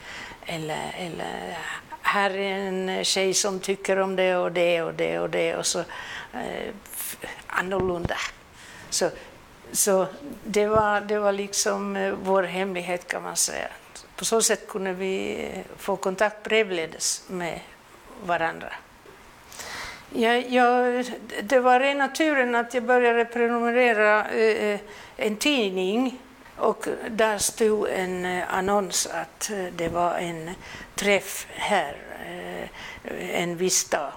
[0.47, 1.59] eller, eller
[2.03, 5.66] här är en tjej som tycker om det och det och det och det och
[5.66, 5.79] så
[6.33, 6.75] eh,
[7.47, 8.16] annorlunda.
[8.90, 9.11] Så,
[9.73, 10.07] så
[10.44, 13.68] det, var, det var liksom eh, vår hemlighet kan man säga.
[14.16, 17.61] På så sätt kunde vi eh, få kontakt brevledes med
[18.25, 18.73] varandra.
[20.12, 21.05] Jag, jag,
[21.42, 24.81] det var rena turen att jag började prenumerera eh, eh,
[25.16, 26.18] en tidning
[26.57, 30.51] och där stod en eh, annons att eh, det var en
[30.94, 32.68] träff här eh,
[33.42, 34.12] en viss dag.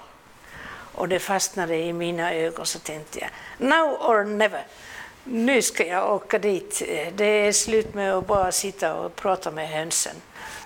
[0.93, 3.30] Och det fastnade i mina ögon så tänkte jag,
[3.69, 4.65] now or never.
[5.23, 6.82] Nu ska jag åka dit.
[6.88, 10.15] Eh, det är slut med att bara sitta och prata med hönsen.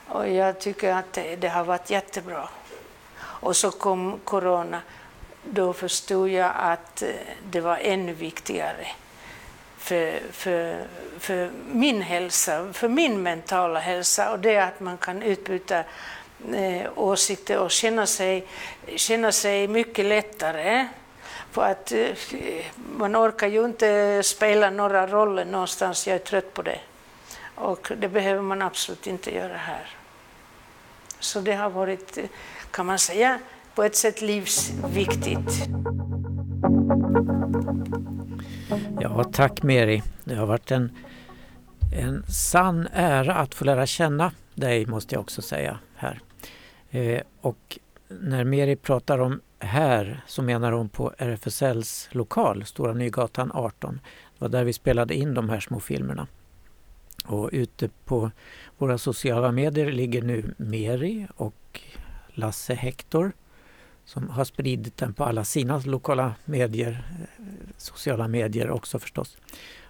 [0.08, 2.50] Och jag tycker att det, det har varit jättebra.
[3.18, 4.82] Och så kom corona.
[5.50, 7.10] Då förstod jag att eh,
[7.52, 8.88] det var ännu viktigare
[9.86, 10.88] för, för,
[11.20, 15.84] för min hälsa, för min mentala hälsa och det att man kan utbyta
[16.54, 18.48] eh, åsikter och känna sig,
[18.96, 20.88] känna sig mycket lättare.
[21.52, 22.08] För att eh,
[22.98, 26.80] man orkar ju inte spela några roller någonstans, jag är trött på det.
[27.56, 29.90] Och det behöver man absolut inte göra här.
[31.20, 32.26] Så det har varit, eh,
[32.72, 33.40] kan man säga,
[33.76, 35.70] på ett sätt livsviktigt.
[39.00, 40.04] Ja, tack Meri.
[40.24, 40.92] Det har varit en,
[41.94, 46.20] en sann ära att få lära känna dig måste jag också säga här.
[46.90, 53.52] Eh, och när Meri pratar om här så menar hon på RFSLs lokal, Stora Nygatan
[53.54, 54.00] 18.
[54.04, 56.28] Det var där vi spelade in de här små filmerna.
[57.26, 58.32] Och ute på
[58.78, 61.82] våra sociala medier ligger nu Meri och
[62.28, 63.32] Lasse Hector
[64.06, 67.46] som har spridit den på alla sina lokala medier, eh,
[67.78, 69.38] sociala medier också förstås.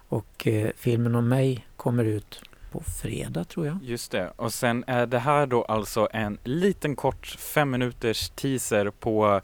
[0.08, 2.40] Och eh, filmen om mig kommer ut
[2.72, 3.78] på fredag tror jag.
[3.82, 4.32] Just det.
[4.36, 9.40] Och sen är det här då alltså en liten kort fem minuters teaser på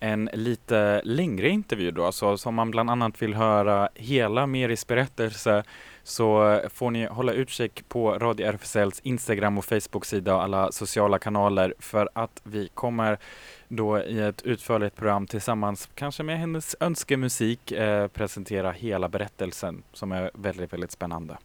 [0.00, 5.64] en lite längre intervju då, så som man bland annat vill höra hela Meris berättelse
[6.02, 11.74] så får ni hålla utkik på Radio RFSLs Instagram och Facebook-sida och alla sociala kanaler
[11.78, 13.18] för att vi kommer
[13.68, 20.12] då i ett utförligt program tillsammans, kanske med hennes önskemusik, eh, presentera hela berättelsen som
[20.12, 21.38] är väldigt, väldigt spännande.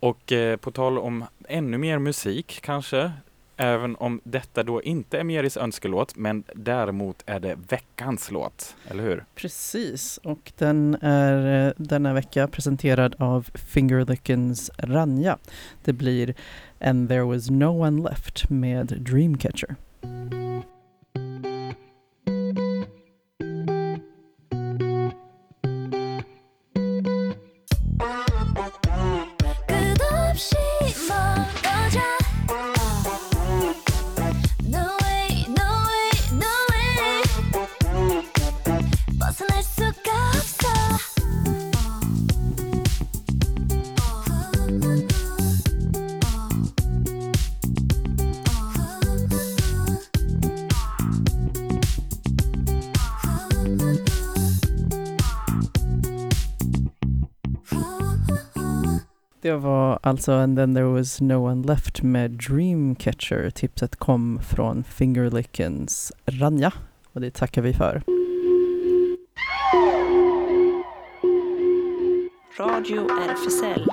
[0.00, 3.12] Och eh, på tal om ännu mer musik kanske,
[3.56, 9.02] även om detta då inte är Meris önskelåt, men däremot är det veckans låt, eller
[9.02, 9.24] hur?
[9.34, 15.38] Precis, och den är eh, denna vecka presenterad av Fingerlickens Ranja.
[15.84, 16.34] Det blir
[16.80, 19.76] And there was no one left med Dreamcatcher.
[59.44, 63.50] Det var alltså And then there was no one left med Dreamcatcher.
[63.50, 66.72] Tipset kom från Fingerlickens Ranja
[67.12, 68.02] och det tackar vi för.
[72.58, 73.86] Radio RFSL.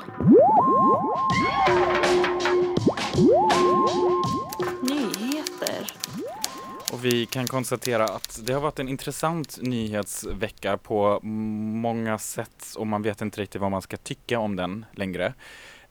[6.92, 12.88] Och vi kan konstatera att det har varit en intressant nyhetsvecka på många sätt och
[12.88, 15.34] man vet inte riktigt vad man ska tycka om den längre.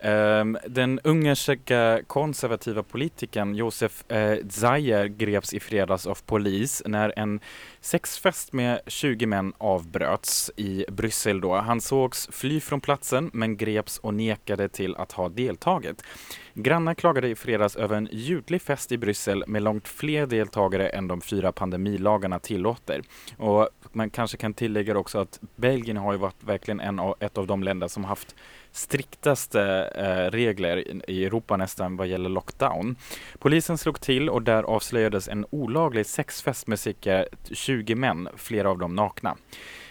[0.02, 7.40] Ehm, den ungerska konservativa politikern Josef eh, Zajer greps i fredags av polis när en
[7.80, 11.54] sexfest med 20 män avbröts i Bryssel då.
[11.54, 16.02] Han sågs fly från platsen men greps och nekade till att ha deltagit.
[16.54, 21.08] Grannar klagade i fredags över en ljudlig fest i Bryssel med långt fler deltagare än
[21.08, 23.02] de fyra pandemilagarna tillåter.
[23.36, 27.38] Och man kanske kan tillägga också att Belgien har ju varit verkligen en av, ett
[27.38, 28.36] av de länder som haft
[28.72, 29.62] striktaste
[29.94, 32.96] eh, regler i, Europa nästan vad gäller lockdown.
[33.38, 38.78] Polisen slog till och där avslöjades en olaglig sexfest med cirka 20 män, flera av
[38.78, 39.36] dem nakna.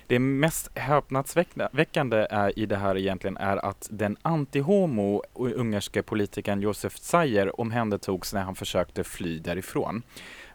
[0.07, 7.59] Det mest häpnadsväckande i det här egentligen är att den anti-homo ungerske politikern Josef Zajer
[7.59, 10.01] omhändertogs när han försökte fly därifrån.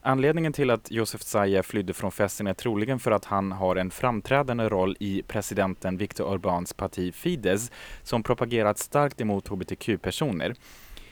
[0.07, 3.91] Anledningen till att Josef Zaje flydde från festen är troligen för att han har en
[3.91, 7.71] framträdande roll i presidenten Viktor Orbáns parti Fidesz
[8.03, 10.55] som propagerat starkt emot hbtq-personer.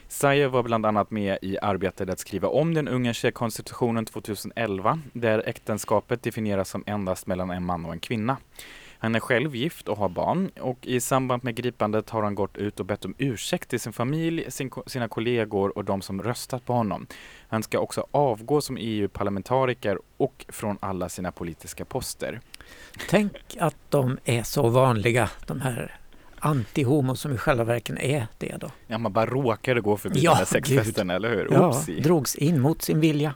[0.07, 5.43] Zaje var bland annat med i arbetet att skriva om den ungerska konstitutionen 2011 där
[5.45, 8.37] äktenskapet definieras som endast mellan en man och en kvinna.
[9.03, 12.57] Han är själv gift och har barn och i samband med gripandet har han gått
[12.57, 16.65] ut och bett om ursäkt till sin familj, sin, sina kollegor och de som röstat
[16.65, 17.07] på honom.
[17.47, 22.41] Han ska också avgå som EU-parlamentariker och från alla sina politiska poster.
[23.09, 25.95] Tänk att de är så vanliga, de här
[26.39, 28.71] anti-homo som i själva verket är det då.
[28.87, 31.47] Ja, man bara råkade gå förbi Ja, den här sexfesten, eller hur?
[31.51, 32.01] Ja, Oopsie.
[32.01, 33.33] drogs in mot sin vilja.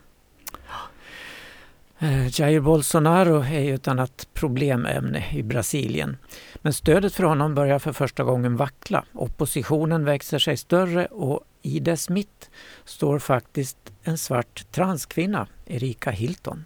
[2.00, 6.16] Eh, Jair Bolsonaro är ju ett annat problemämne i Brasilien.
[6.62, 9.04] Men stödet för honom börjar för första gången vackla.
[9.12, 12.50] Oppositionen växer sig större och i dess mitt
[12.84, 16.64] står faktiskt en svart transkvinna, Erika Hilton.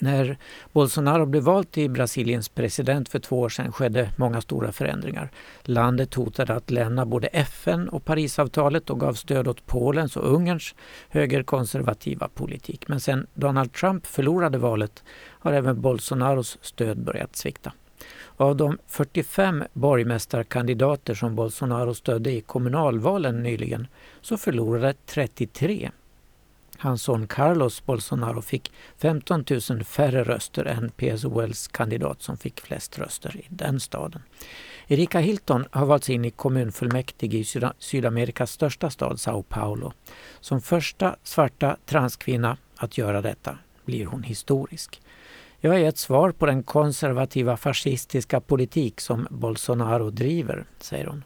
[0.00, 0.38] När
[0.72, 5.30] Bolsonaro blev vald till Brasiliens president för två år sedan skedde många stora förändringar.
[5.62, 10.74] Landet hotade att lämna både FN och Parisavtalet och gav stöd åt Polens och Ungerns
[11.08, 12.88] högerkonservativa politik.
[12.88, 17.72] Men sen Donald Trump förlorade valet har även Bolsonaros stöd börjat svikta.
[18.36, 23.86] Av de 45 borgmästarkandidater som Bolsonaro stödde i kommunalvalen nyligen
[24.20, 25.90] så förlorade 33
[26.78, 32.98] Hans son Carlos Bolsonaro fick 15 000 färre röster än PSOLs kandidat som fick flest
[32.98, 34.22] röster i den staden.
[34.86, 37.44] Erika Hilton har valts in i kommunfullmäktige i
[37.78, 39.92] Sydamerikas största stad Sao Paulo.
[40.40, 45.00] Som första svarta transkvinna att göra detta blir hon historisk.
[45.60, 51.24] Jag är ett svar på den konservativa fascistiska politik som Bolsonaro driver, säger hon.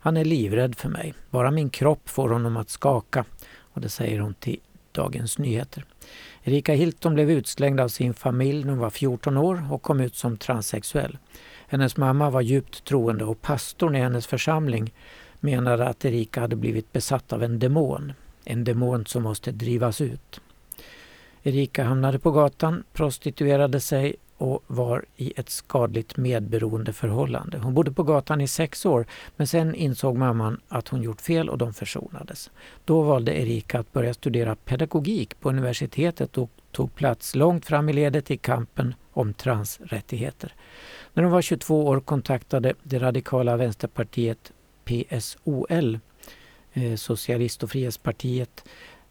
[0.00, 1.14] Han är livrädd för mig.
[1.30, 3.24] Bara min kropp får honom att skaka.
[3.56, 4.60] Och det säger hon till
[4.94, 5.84] Dagens Nyheter.
[6.42, 10.14] Erika Hilton blev utslängd av sin familj när hon var 14 år och kom ut
[10.14, 11.18] som transsexuell.
[11.66, 14.92] Hennes mamma var djupt troende och pastorn i hennes församling
[15.40, 18.12] menade att Erika hade blivit besatt av en demon.
[18.44, 20.40] En demon som måste drivas ut.
[21.42, 27.58] Erika hamnade på gatan, prostituerade sig och var i ett skadligt medberoendeförhållande.
[27.58, 31.50] Hon bodde på gatan i sex år men sen insåg mamman att hon gjort fel
[31.50, 32.50] och de försonades.
[32.84, 37.92] Då valde Erika att börja studera pedagogik på universitetet och tog plats långt fram i
[37.92, 40.54] ledet i kampen om transrättigheter.
[41.14, 44.52] När hon var 22 år kontaktade det radikala vänsterpartiet
[44.84, 45.98] PSOL,
[46.72, 48.64] eh, Socialist och frihetspartiet,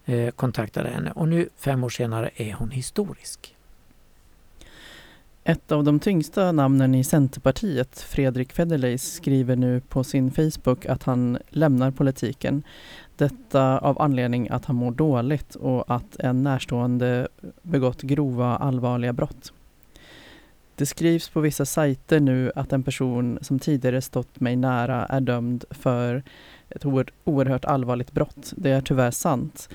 [0.05, 3.52] eh, kontaktade henne och nu fem år senare är hon historisk.
[5.45, 11.03] Ett av de tyngsta namnen i Centerpartiet, Fredrik Federley, skriver nu på sin Facebook att
[11.03, 12.63] han lämnar politiken.
[13.17, 17.27] Detta av anledning att han mår dåligt och att en närstående
[17.61, 19.53] begått grova allvarliga brott.
[20.75, 25.21] Det skrivs på vissa sajter nu att en person som tidigare stått mig nära är
[25.21, 26.23] dömd för
[26.69, 26.85] ett
[27.23, 28.53] oerhört allvarligt brott.
[28.55, 29.69] Det är tyvärr sant.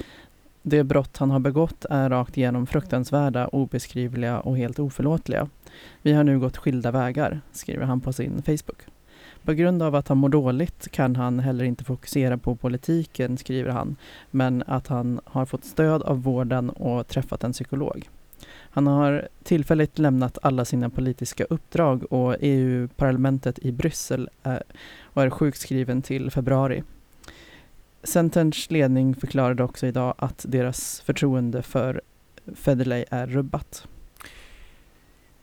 [0.69, 5.49] Det brott han har begått är rakt igenom fruktansvärda, obeskrivliga och helt oförlåtliga.
[6.03, 8.83] Vi har nu gått skilda vägar, skriver han på sin Facebook.
[9.45, 13.71] På grund av att han mår dåligt kan han heller inte fokusera på politiken, skriver
[13.71, 13.97] han,
[14.31, 18.09] men att han har fått stöd av vården och träffat en psykolog.
[18.71, 24.63] Han har tillfälligt lämnat alla sina politiska uppdrag och EU-parlamentet i Bryssel är,
[25.01, 26.83] och är sjukskriven till februari.
[28.09, 32.01] Centerns ledning förklarade också idag att deras förtroende för
[32.55, 33.89] Federley är rubbat.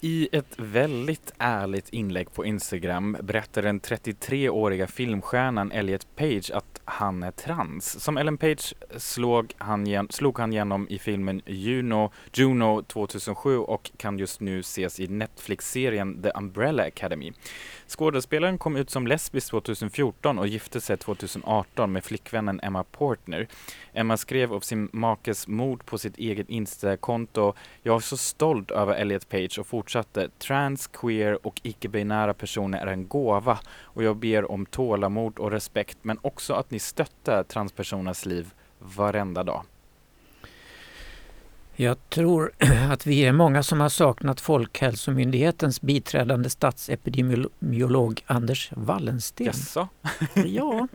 [0.01, 7.23] I ett väldigt ärligt inlägg på Instagram berättar den 33-åriga filmstjärnan Elliot Page att han
[7.23, 8.03] är trans.
[8.03, 14.19] Som Ellen Page slog han, slog han igenom i filmen Juno, Juno 2007 och kan
[14.19, 17.33] just nu ses i Netflix-serien The Umbrella Academy.
[17.87, 23.47] Skådespelaren kom ut som lesbisk 2014 och gifte sig 2018 med flickvännen Emma Portner.
[23.93, 27.53] Emma skrev om sin makes mord på sitt eget Insta-konto.
[27.83, 30.29] Jag är så stolt över Elliot Page och fortsatte.
[30.37, 35.97] Trans, queer och icke-binära personer är en gåva och jag ber om tålamod och respekt
[36.01, 39.63] men också att ni stöttar transpersoners liv varenda dag.
[41.77, 42.51] Jag tror
[42.91, 49.45] att vi är många som har saknat Folkhälsomyndighetens biträdande statsepidemiolog Anders Wallensten.
[49.45, 49.87] Jaså?
[50.45, 50.87] Ja.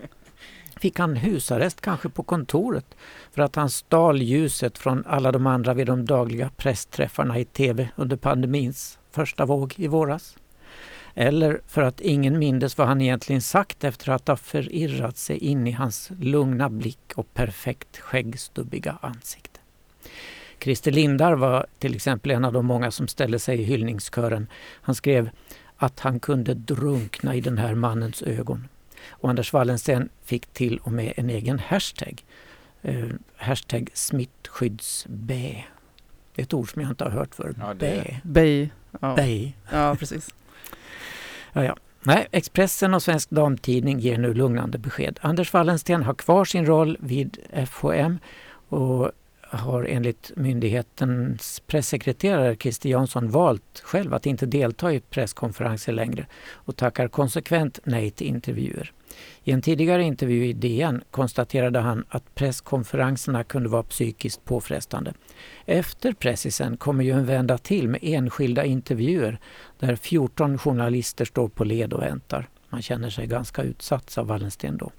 [0.80, 2.96] Fick han husarrest kanske på kontoret
[3.32, 7.88] för att han stal ljuset från alla de andra vid de dagliga pressträffarna i TV
[7.96, 10.36] under pandemins första våg i våras?
[11.14, 15.66] Eller för att ingen mindes vad han egentligen sagt efter att ha förirrat sig in
[15.66, 19.60] i hans lugna blick och perfekt skäggstubbiga ansikte.
[20.60, 24.46] Christer Lindar var till exempel en av de många som ställde sig i hyllningskören.
[24.82, 25.30] Han skrev
[25.76, 28.68] att han kunde drunkna i den här mannens ögon.
[29.08, 32.24] Och Anders Wallensten fick till och med en egen hashtag.
[32.82, 35.64] Eh, hashtag smittskyddsbä.
[36.34, 37.54] Det är ett ord som jag inte har hört förr.
[37.58, 38.20] Ja, Bä.
[38.22, 38.68] Bey.
[39.00, 39.14] Ja.
[39.16, 39.52] Bä.
[39.70, 40.28] ja, precis.
[41.52, 41.76] Ja, ja.
[42.02, 45.18] Nej, Expressen och Svensk Damtidning ger nu lugnande besked.
[45.22, 48.18] Anders Wallensten har kvar sin roll vid FHM
[48.68, 49.10] och
[49.50, 56.76] har enligt myndighetens pressekreterare Christer Jansson valt själv att inte delta i presskonferenser längre och
[56.76, 58.92] tackar konsekvent nej till intervjuer.
[59.44, 65.14] I en tidigare intervju i DN konstaterade han att presskonferenserna kunde vara psykiskt påfrestande.
[65.66, 69.40] Efter pressisen kommer ju en vända till med enskilda intervjuer
[69.78, 72.48] där 14 journalister står på led och väntar.
[72.68, 74.92] Man känner sig ganska utsatt, sa Wallensten då.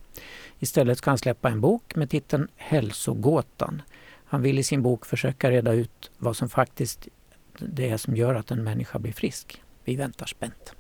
[0.60, 3.82] Istället ska han släppa en bok med titeln Hälsogåtan
[4.32, 7.08] han vill i sin bok försöka reda ut vad som faktiskt
[7.60, 9.64] det är som gör att en människa blir frisk.
[9.84, 10.74] Vi väntar spänt.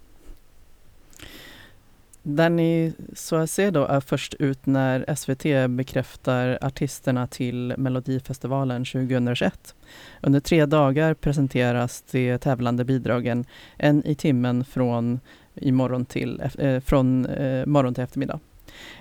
[2.23, 9.75] Danny Saucedo är först ut när SVT bekräftar artisterna till Melodifestivalen 2021.
[10.21, 13.45] Under tre dagar presenteras de tävlande bidragen,
[13.77, 15.19] en i timmen från,
[15.55, 18.39] imorgon till, eh, från eh, morgon till eftermiddag.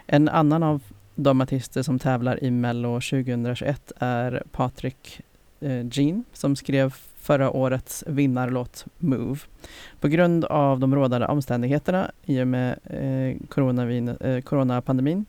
[0.07, 0.83] En annan av
[1.15, 5.21] de artister som tävlar i Mello 2021 är Patrik
[5.61, 9.39] eh, Jean som skrev förra årets vinnarlåt Move.
[10.01, 15.25] På grund av de rådande omständigheterna i och med eh, eh coronapandemin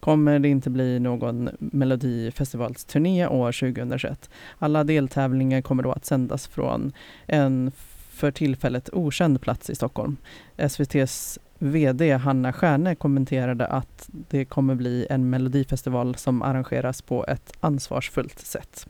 [0.00, 4.30] kommer det inte bli någon Melodifestivalsturné år 2021.
[4.58, 6.92] Alla deltävlingar kommer då att sändas från
[7.26, 7.72] en
[8.10, 10.16] för tillfället okänd plats i Stockholm.
[10.56, 17.52] SVTs VD Hanna Stjärne kommenterade att det kommer bli en melodifestival som arrangeras på ett
[17.60, 18.86] ansvarsfullt sätt.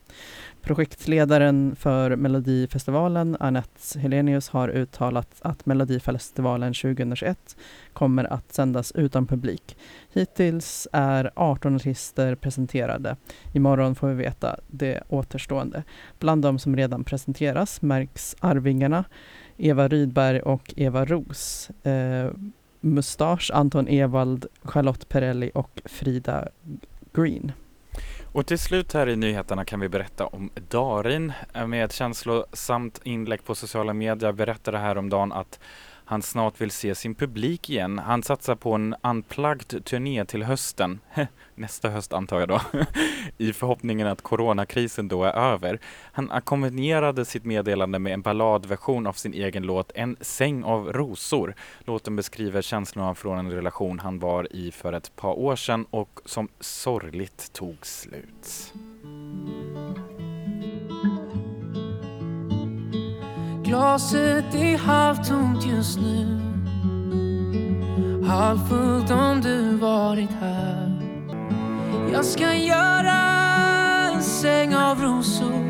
[0.64, 7.56] Projektledaren för Melodifestivalen, Anette Helenius, har uttalat att Melodifestivalen 2021
[7.92, 9.76] kommer att sändas utan publik.
[10.12, 13.16] Hittills är 18 artister presenterade.
[13.52, 15.82] Imorgon får vi veta det återstående.
[16.18, 19.04] Bland de som redan presenteras märks Arvingarna,
[19.56, 21.70] Eva Rydberg och Eva Ros.
[21.82, 22.30] Eh,
[22.80, 26.48] Mustasch, Anton Ewald, Charlotte Perrelli och Frida
[27.12, 27.52] Green.
[28.32, 33.00] Och till slut här i nyheterna kan vi berätta om Darin eh, med ett känslosamt
[33.04, 35.60] inlägg på sociala medier berättade häromdagen att
[36.04, 37.98] han snart vill se sin publik igen.
[37.98, 41.00] Han satsar på en unplugged turné till hösten,
[41.54, 42.60] nästa höst antar jag då,
[43.38, 45.80] i förhoppningen att coronakrisen då är över.
[46.12, 51.54] Han ackompanjerade sitt meddelande med en balladversion av sin egen låt En säng av rosor.
[51.84, 56.20] Låten beskriver känslorna från en relation han var i för ett par år sedan och
[56.24, 58.72] som sorgligt tog slut.
[63.74, 66.40] Glaset är halvtomt just nu.
[68.26, 71.02] Halvfullt om du varit här.
[72.12, 73.16] Jag ska göra
[74.14, 75.64] en säng av rosor.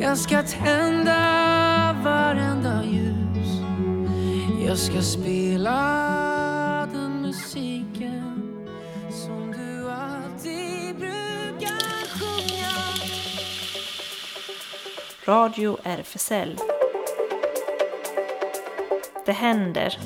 [0.00, 1.16] Jag ska tända
[2.04, 3.60] varenda ljus.
[4.66, 8.42] Jag ska spela den musiken
[9.10, 12.72] som du alltid brukar sjunga.
[15.26, 16.75] Radio RFSL.
[19.26, 19.98] Det händer.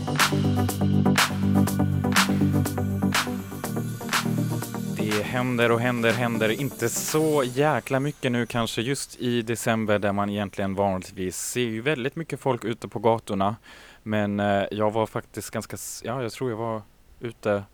[4.97, 10.12] Det händer och händer, händer inte så jäkla mycket nu kanske just i december där
[10.12, 13.57] man egentligen vanligtvis ser ju väldigt mycket folk ute på gatorna.
[14.03, 16.83] Men eh, jag var faktiskt ganska, ja jag tror jag var
[17.21, 17.64] ute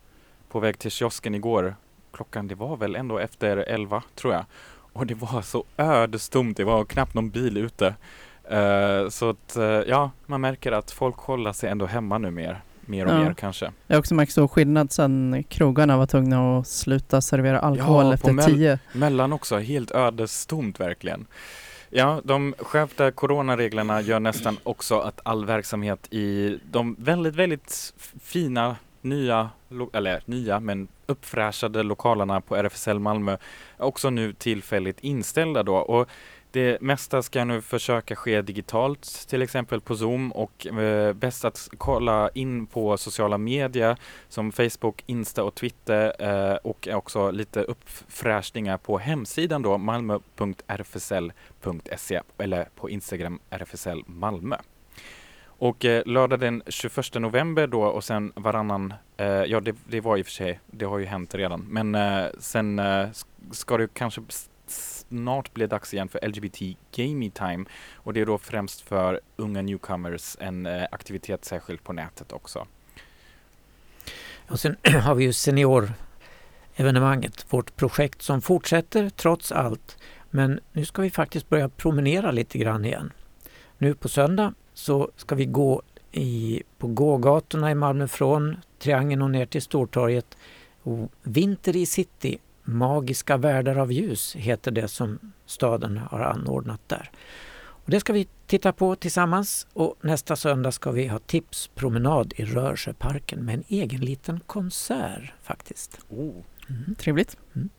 [0.49, 1.75] på väg till kiosken igår.
[2.11, 4.45] Klockan det var väl ändå efter 11 tror jag.
[4.93, 7.95] Och det var så ödestomt, det var knappt någon bil ute.
[8.49, 12.61] Eh, så att eh, ja, man märker att folk håller sig ändå hemma nu mer.
[12.81, 13.19] Mer och Ja.
[13.23, 13.71] mer kanske.
[13.87, 18.13] Jag har också märkt stor skillnad sen krogarna var tvungna att sluta servera alkohol Ja,
[18.13, 18.79] efter tio.
[18.93, 21.25] Mellan också, helt ödestomt verkligen.
[21.89, 27.93] Ja, de skärpta coronareglerna gör nästan också att all verksamhet i de väldigt, väldigt
[28.23, 29.49] fina nya,
[29.93, 33.31] eller nya, men uppfräschade lokalerna på RFSL Malmö
[33.77, 35.75] är också nu tillfälligt inställda då.
[35.75, 36.07] Och
[36.57, 41.69] det mesta ska nu försöka ske digitalt, till exempel på Zoom och eh, bäst att
[41.77, 43.97] kolla in på sociala medier
[44.29, 50.51] som Facebook, Insta och Twitter eh, och också lite uppfräschningar på hemsidan då malmo.rfsl.se
[52.37, 54.57] eller på Instagram RFSL Malmö.
[55.45, 60.17] Och eh, lördag den 21 november då och sen varannan, eh, ja det, det var
[60.17, 63.07] i och för sig, det har ju hänt redan, men eh, sen eh,
[63.51, 64.21] ska du kanske
[65.09, 69.19] snart snart det dags igen för LGBT Gaming Time och det är då främst för
[69.35, 72.67] unga newcomers, en eh, aktivitet särskilt på nätet också.
[74.47, 79.97] Och sen har vi ju seniorevenemanget, vårt projekt som fortsätter trots allt.
[80.29, 83.11] Men nu ska vi faktiskt börja promenera lite grann igen.
[83.77, 85.81] Nu på söndag så ska vi gå
[86.11, 90.37] i, på gågatorna i Malmö från Triangeln och ner till Stortorget.
[90.83, 97.11] Och Vinter i city, magiska världar av ljus heter det som staden har anordnat där.
[97.87, 102.45] Och det ska vi titta på tillsammans och nästa söndag ska vi ha tipspromenad i
[102.45, 105.99] Rörsjöparken med en egen liten konsert faktiskt.
[106.09, 106.35] Oh.
[106.69, 106.95] Mm.
[106.95, 107.37] Trevligt.
[107.55, 107.69] Mm.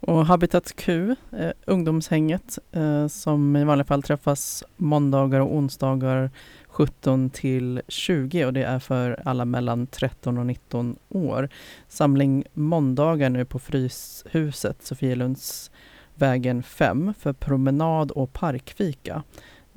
[0.00, 6.30] Och Habitat Q, eh, ungdomshänget eh, som i vanliga fall träffas måndagar och onsdagar
[6.66, 11.48] 17 till 20 och det är för alla mellan 13 och 19 år.
[11.88, 19.22] Samling måndagar nu på Fryshuset, Sofielundsvägen 5 för promenad och parkfika.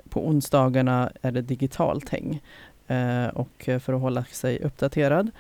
[0.10, 2.42] På onsdagarna är det digitalt häng
[2.88, 5.32] eh, och för att hålla sig uppdaterad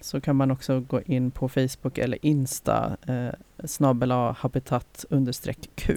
[0.00, 3.30] så kan man också gå in på Facebook eller Insta eh,
[3.64, 5.96] snabel habitat understreck Q.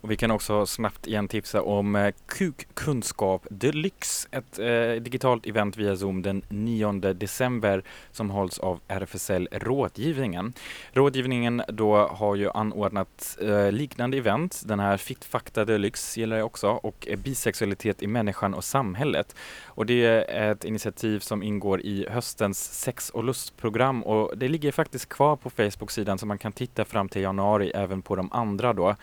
[0.00, 5.76] Och vi kan också snabbt igen tipsa om eh, Kukkunskap Deluxe, ett eh, digitalt event
[5.76, 7.82] via Zoom den 9 december
[8.12, 10.52] som hålls av RFSL Rådgivningen.
[10.92, 16.46] Rådgivningen då har ju anordnat eh, liknande event, den här Fit Fakta Deluxe gillar jag
[16.46, 19.36] också, och eh, bisexualitet i människan och samhället.
[19.64, 24.72] Och det är ett initiativ som ingår i höstens sex och lustprogram och det ligger
[24.72, 28.72] faktiskt kvar på Facebook-sidan så man kan titta fram till januari även på de andra
[28.72, 28.96] då.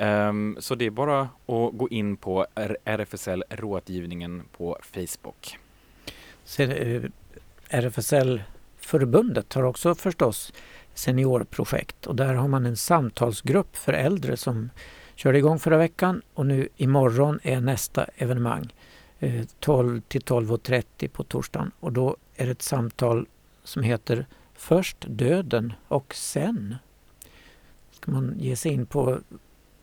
[0.00, 2.46] Um, så det är bara att gå in på
[2.84, 5.58] RFSL Rådgivningen på Facebook.
[6.58, 7.02] Eh,
[7.68, 10.52] RFSL-förbundet har också förstås
[10.94, 14.70] seniorprojekt och där har man en samtalsgrupp för äldre som
[15.14, 18.74] körde igång förra veckan och nu imorgon är nästa evenemang.
[19.18, 23.26] Eh, 12 till 12.30 på torsdagen och då är det ett samtal
[23.64, 26.76] som heter Först döden och sen
[27.92, 29.20] ska man ge sig in på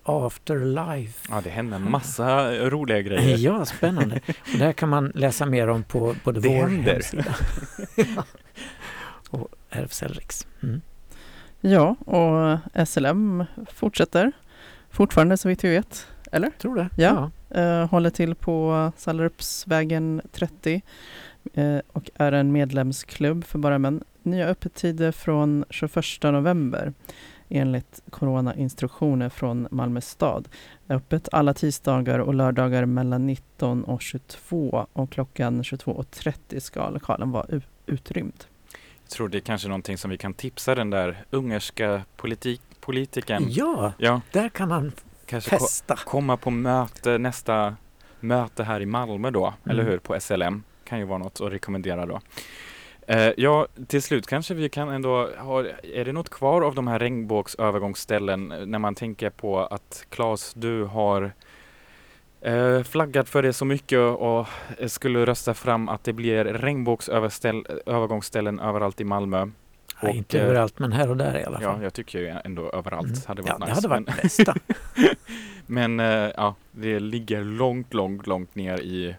[0.09, 1.27] afterlife.
[1.31, 3.37] Ja, det händer massa roliga grejer.
[3.37, 4.15] Ja, spännande.
[4.27, 6.93] Och det här kan man läsa mer om på både Det vår händer.
[6.93, 7.35] hemsida
[7.95, 8.23] Ja.
[9.29, 10.47] och RFSL Riks.
[10.63, 10.81] Mm.
[11.61, 13.43] Ja, och SLM
[13.73, 14.31] fortsätter
[14.89, 16.07] fortfarande så vitt vi vet.
[16.31, 16.49] Eller?
[16.49, 16.89] Tror det.
[16.97, 17.31] Ja.
[17.49, 20.81] Eh, håller till på Sallerupsvägen 30
[21.53, 24.03] eh, och är en medlemsklubb för bara män.
[24.23, 25.93] Nya öppettider från 21
[26.23, 26.93] november
[27.49, 30.47] enligt coronainstruktioner från Malmö stad.
[30.89, 37.45] Öppet alla tisdagar och lördagar mellan 19 och 22 och klockan 22.30 ska lokalen vara
[37.85, 38.43] utrymd.
[39.03, 43.45] Jag tror det är kanske någonting som vi kan tipsa den där ungerska politik, politikern.
[43.49, 44.91] Ja, Ja, där kan han
[45.25, 45.95] kanske ko- festa.
[46.05, 47.75] komma på möte, nästa
[48.19, 49.91] möte här i Malmö då, eller Mm.
[49.91, 49.99] hur?
[49.99, 50.63] På SLM.
[50.83, 52.19] Kan ju vara något att rekommendera då.
[53.09, 56.87] Eh, ja, till slut kanske vi kan ändå ha, är det något kvar av de
[56.87, 61.31] här regnbågsövergångsställen eh, när man tänker på att Claes, du har
[62.41, 64.47] eh, flaggat för det så mycket och
[64.77, 69.47] eh, skulle rösta fram att det blir regnbågsövergångsställen överallt i Malmö.
[70.01, 71.83] Ja, Och, inte eh, överallt, men här och där i alla Ja, fall.
[71.83, 73.19] jag tycker ju ändå överallt Mm.
[73.27, 73.75] hade ja, varit det nice.
[73.75, 74.55] hade varit men- det bästa.
[75.69, 79.15] Men eh, ja, det ligger långt, långt, långt ner i...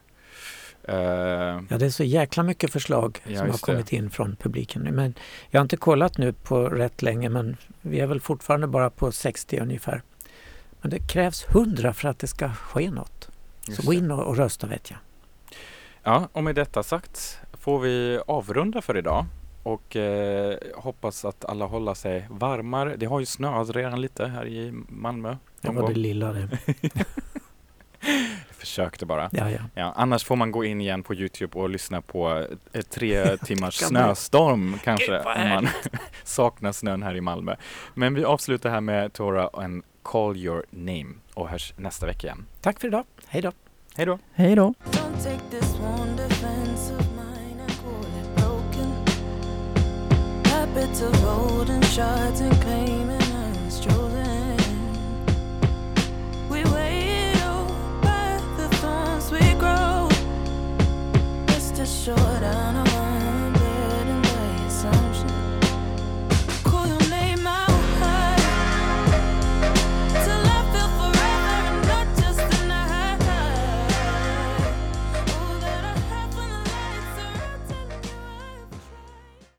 [0.89, 3.73] eh, Ja, det är så jäkla mycket förslag Ja, som har just det.
[3.73, 4.83] kommit in från publiken.
[4.83, 5.15] Men
[5.51, 9.13] jag har inte kollat nu på rätt länge, men vi är väl fortfarande bara på
[9.13, 10.03] 60 ungefär.
[10.81, 13.29] Men det krävs 100 för att det ska ske något.
[13.69, 14.99] just Så gå in och, och rösta vet jag.
[16.03, 19.27] Ja, och med detta sagt får vi avrunda för idag
[19.63, 22.97] och eh, hoppas att alla håller sig varmare.
[22.97, 25.37] Det har ju snöat redan lite här i Malmö.
[25.61, 25.93] Det var gång.
[25.93, 26.49] det lilla det.
[28.59, 29.31] Försökte bara.
[29.33, 29.59] Ja, ja.
[29.75, 33.75] Ja, annars får man gå in igen på Youtube och lyssna på ett tre timmars
[33.75, 35.69] snöstorm kanske om man
[36.25, 37.57] saknar snön här i Malmö.
[37.95, 42.47] Men vi avslutar här med Tora and Call Your Name och hörs nästa vecka igen.
[42.61, 43.05] Tack för idag.
[43.27, 43.53] Hej då.
[43.97, 44.19] Hej då!
[44.35, 44.75] Hej då!
[50.45, 54.67] Habits of holding shots and claiming I was chosen.
[56.51, 57.08] We wait
[61.89, 62.45] Shorter.
[62.45, 62.88] I.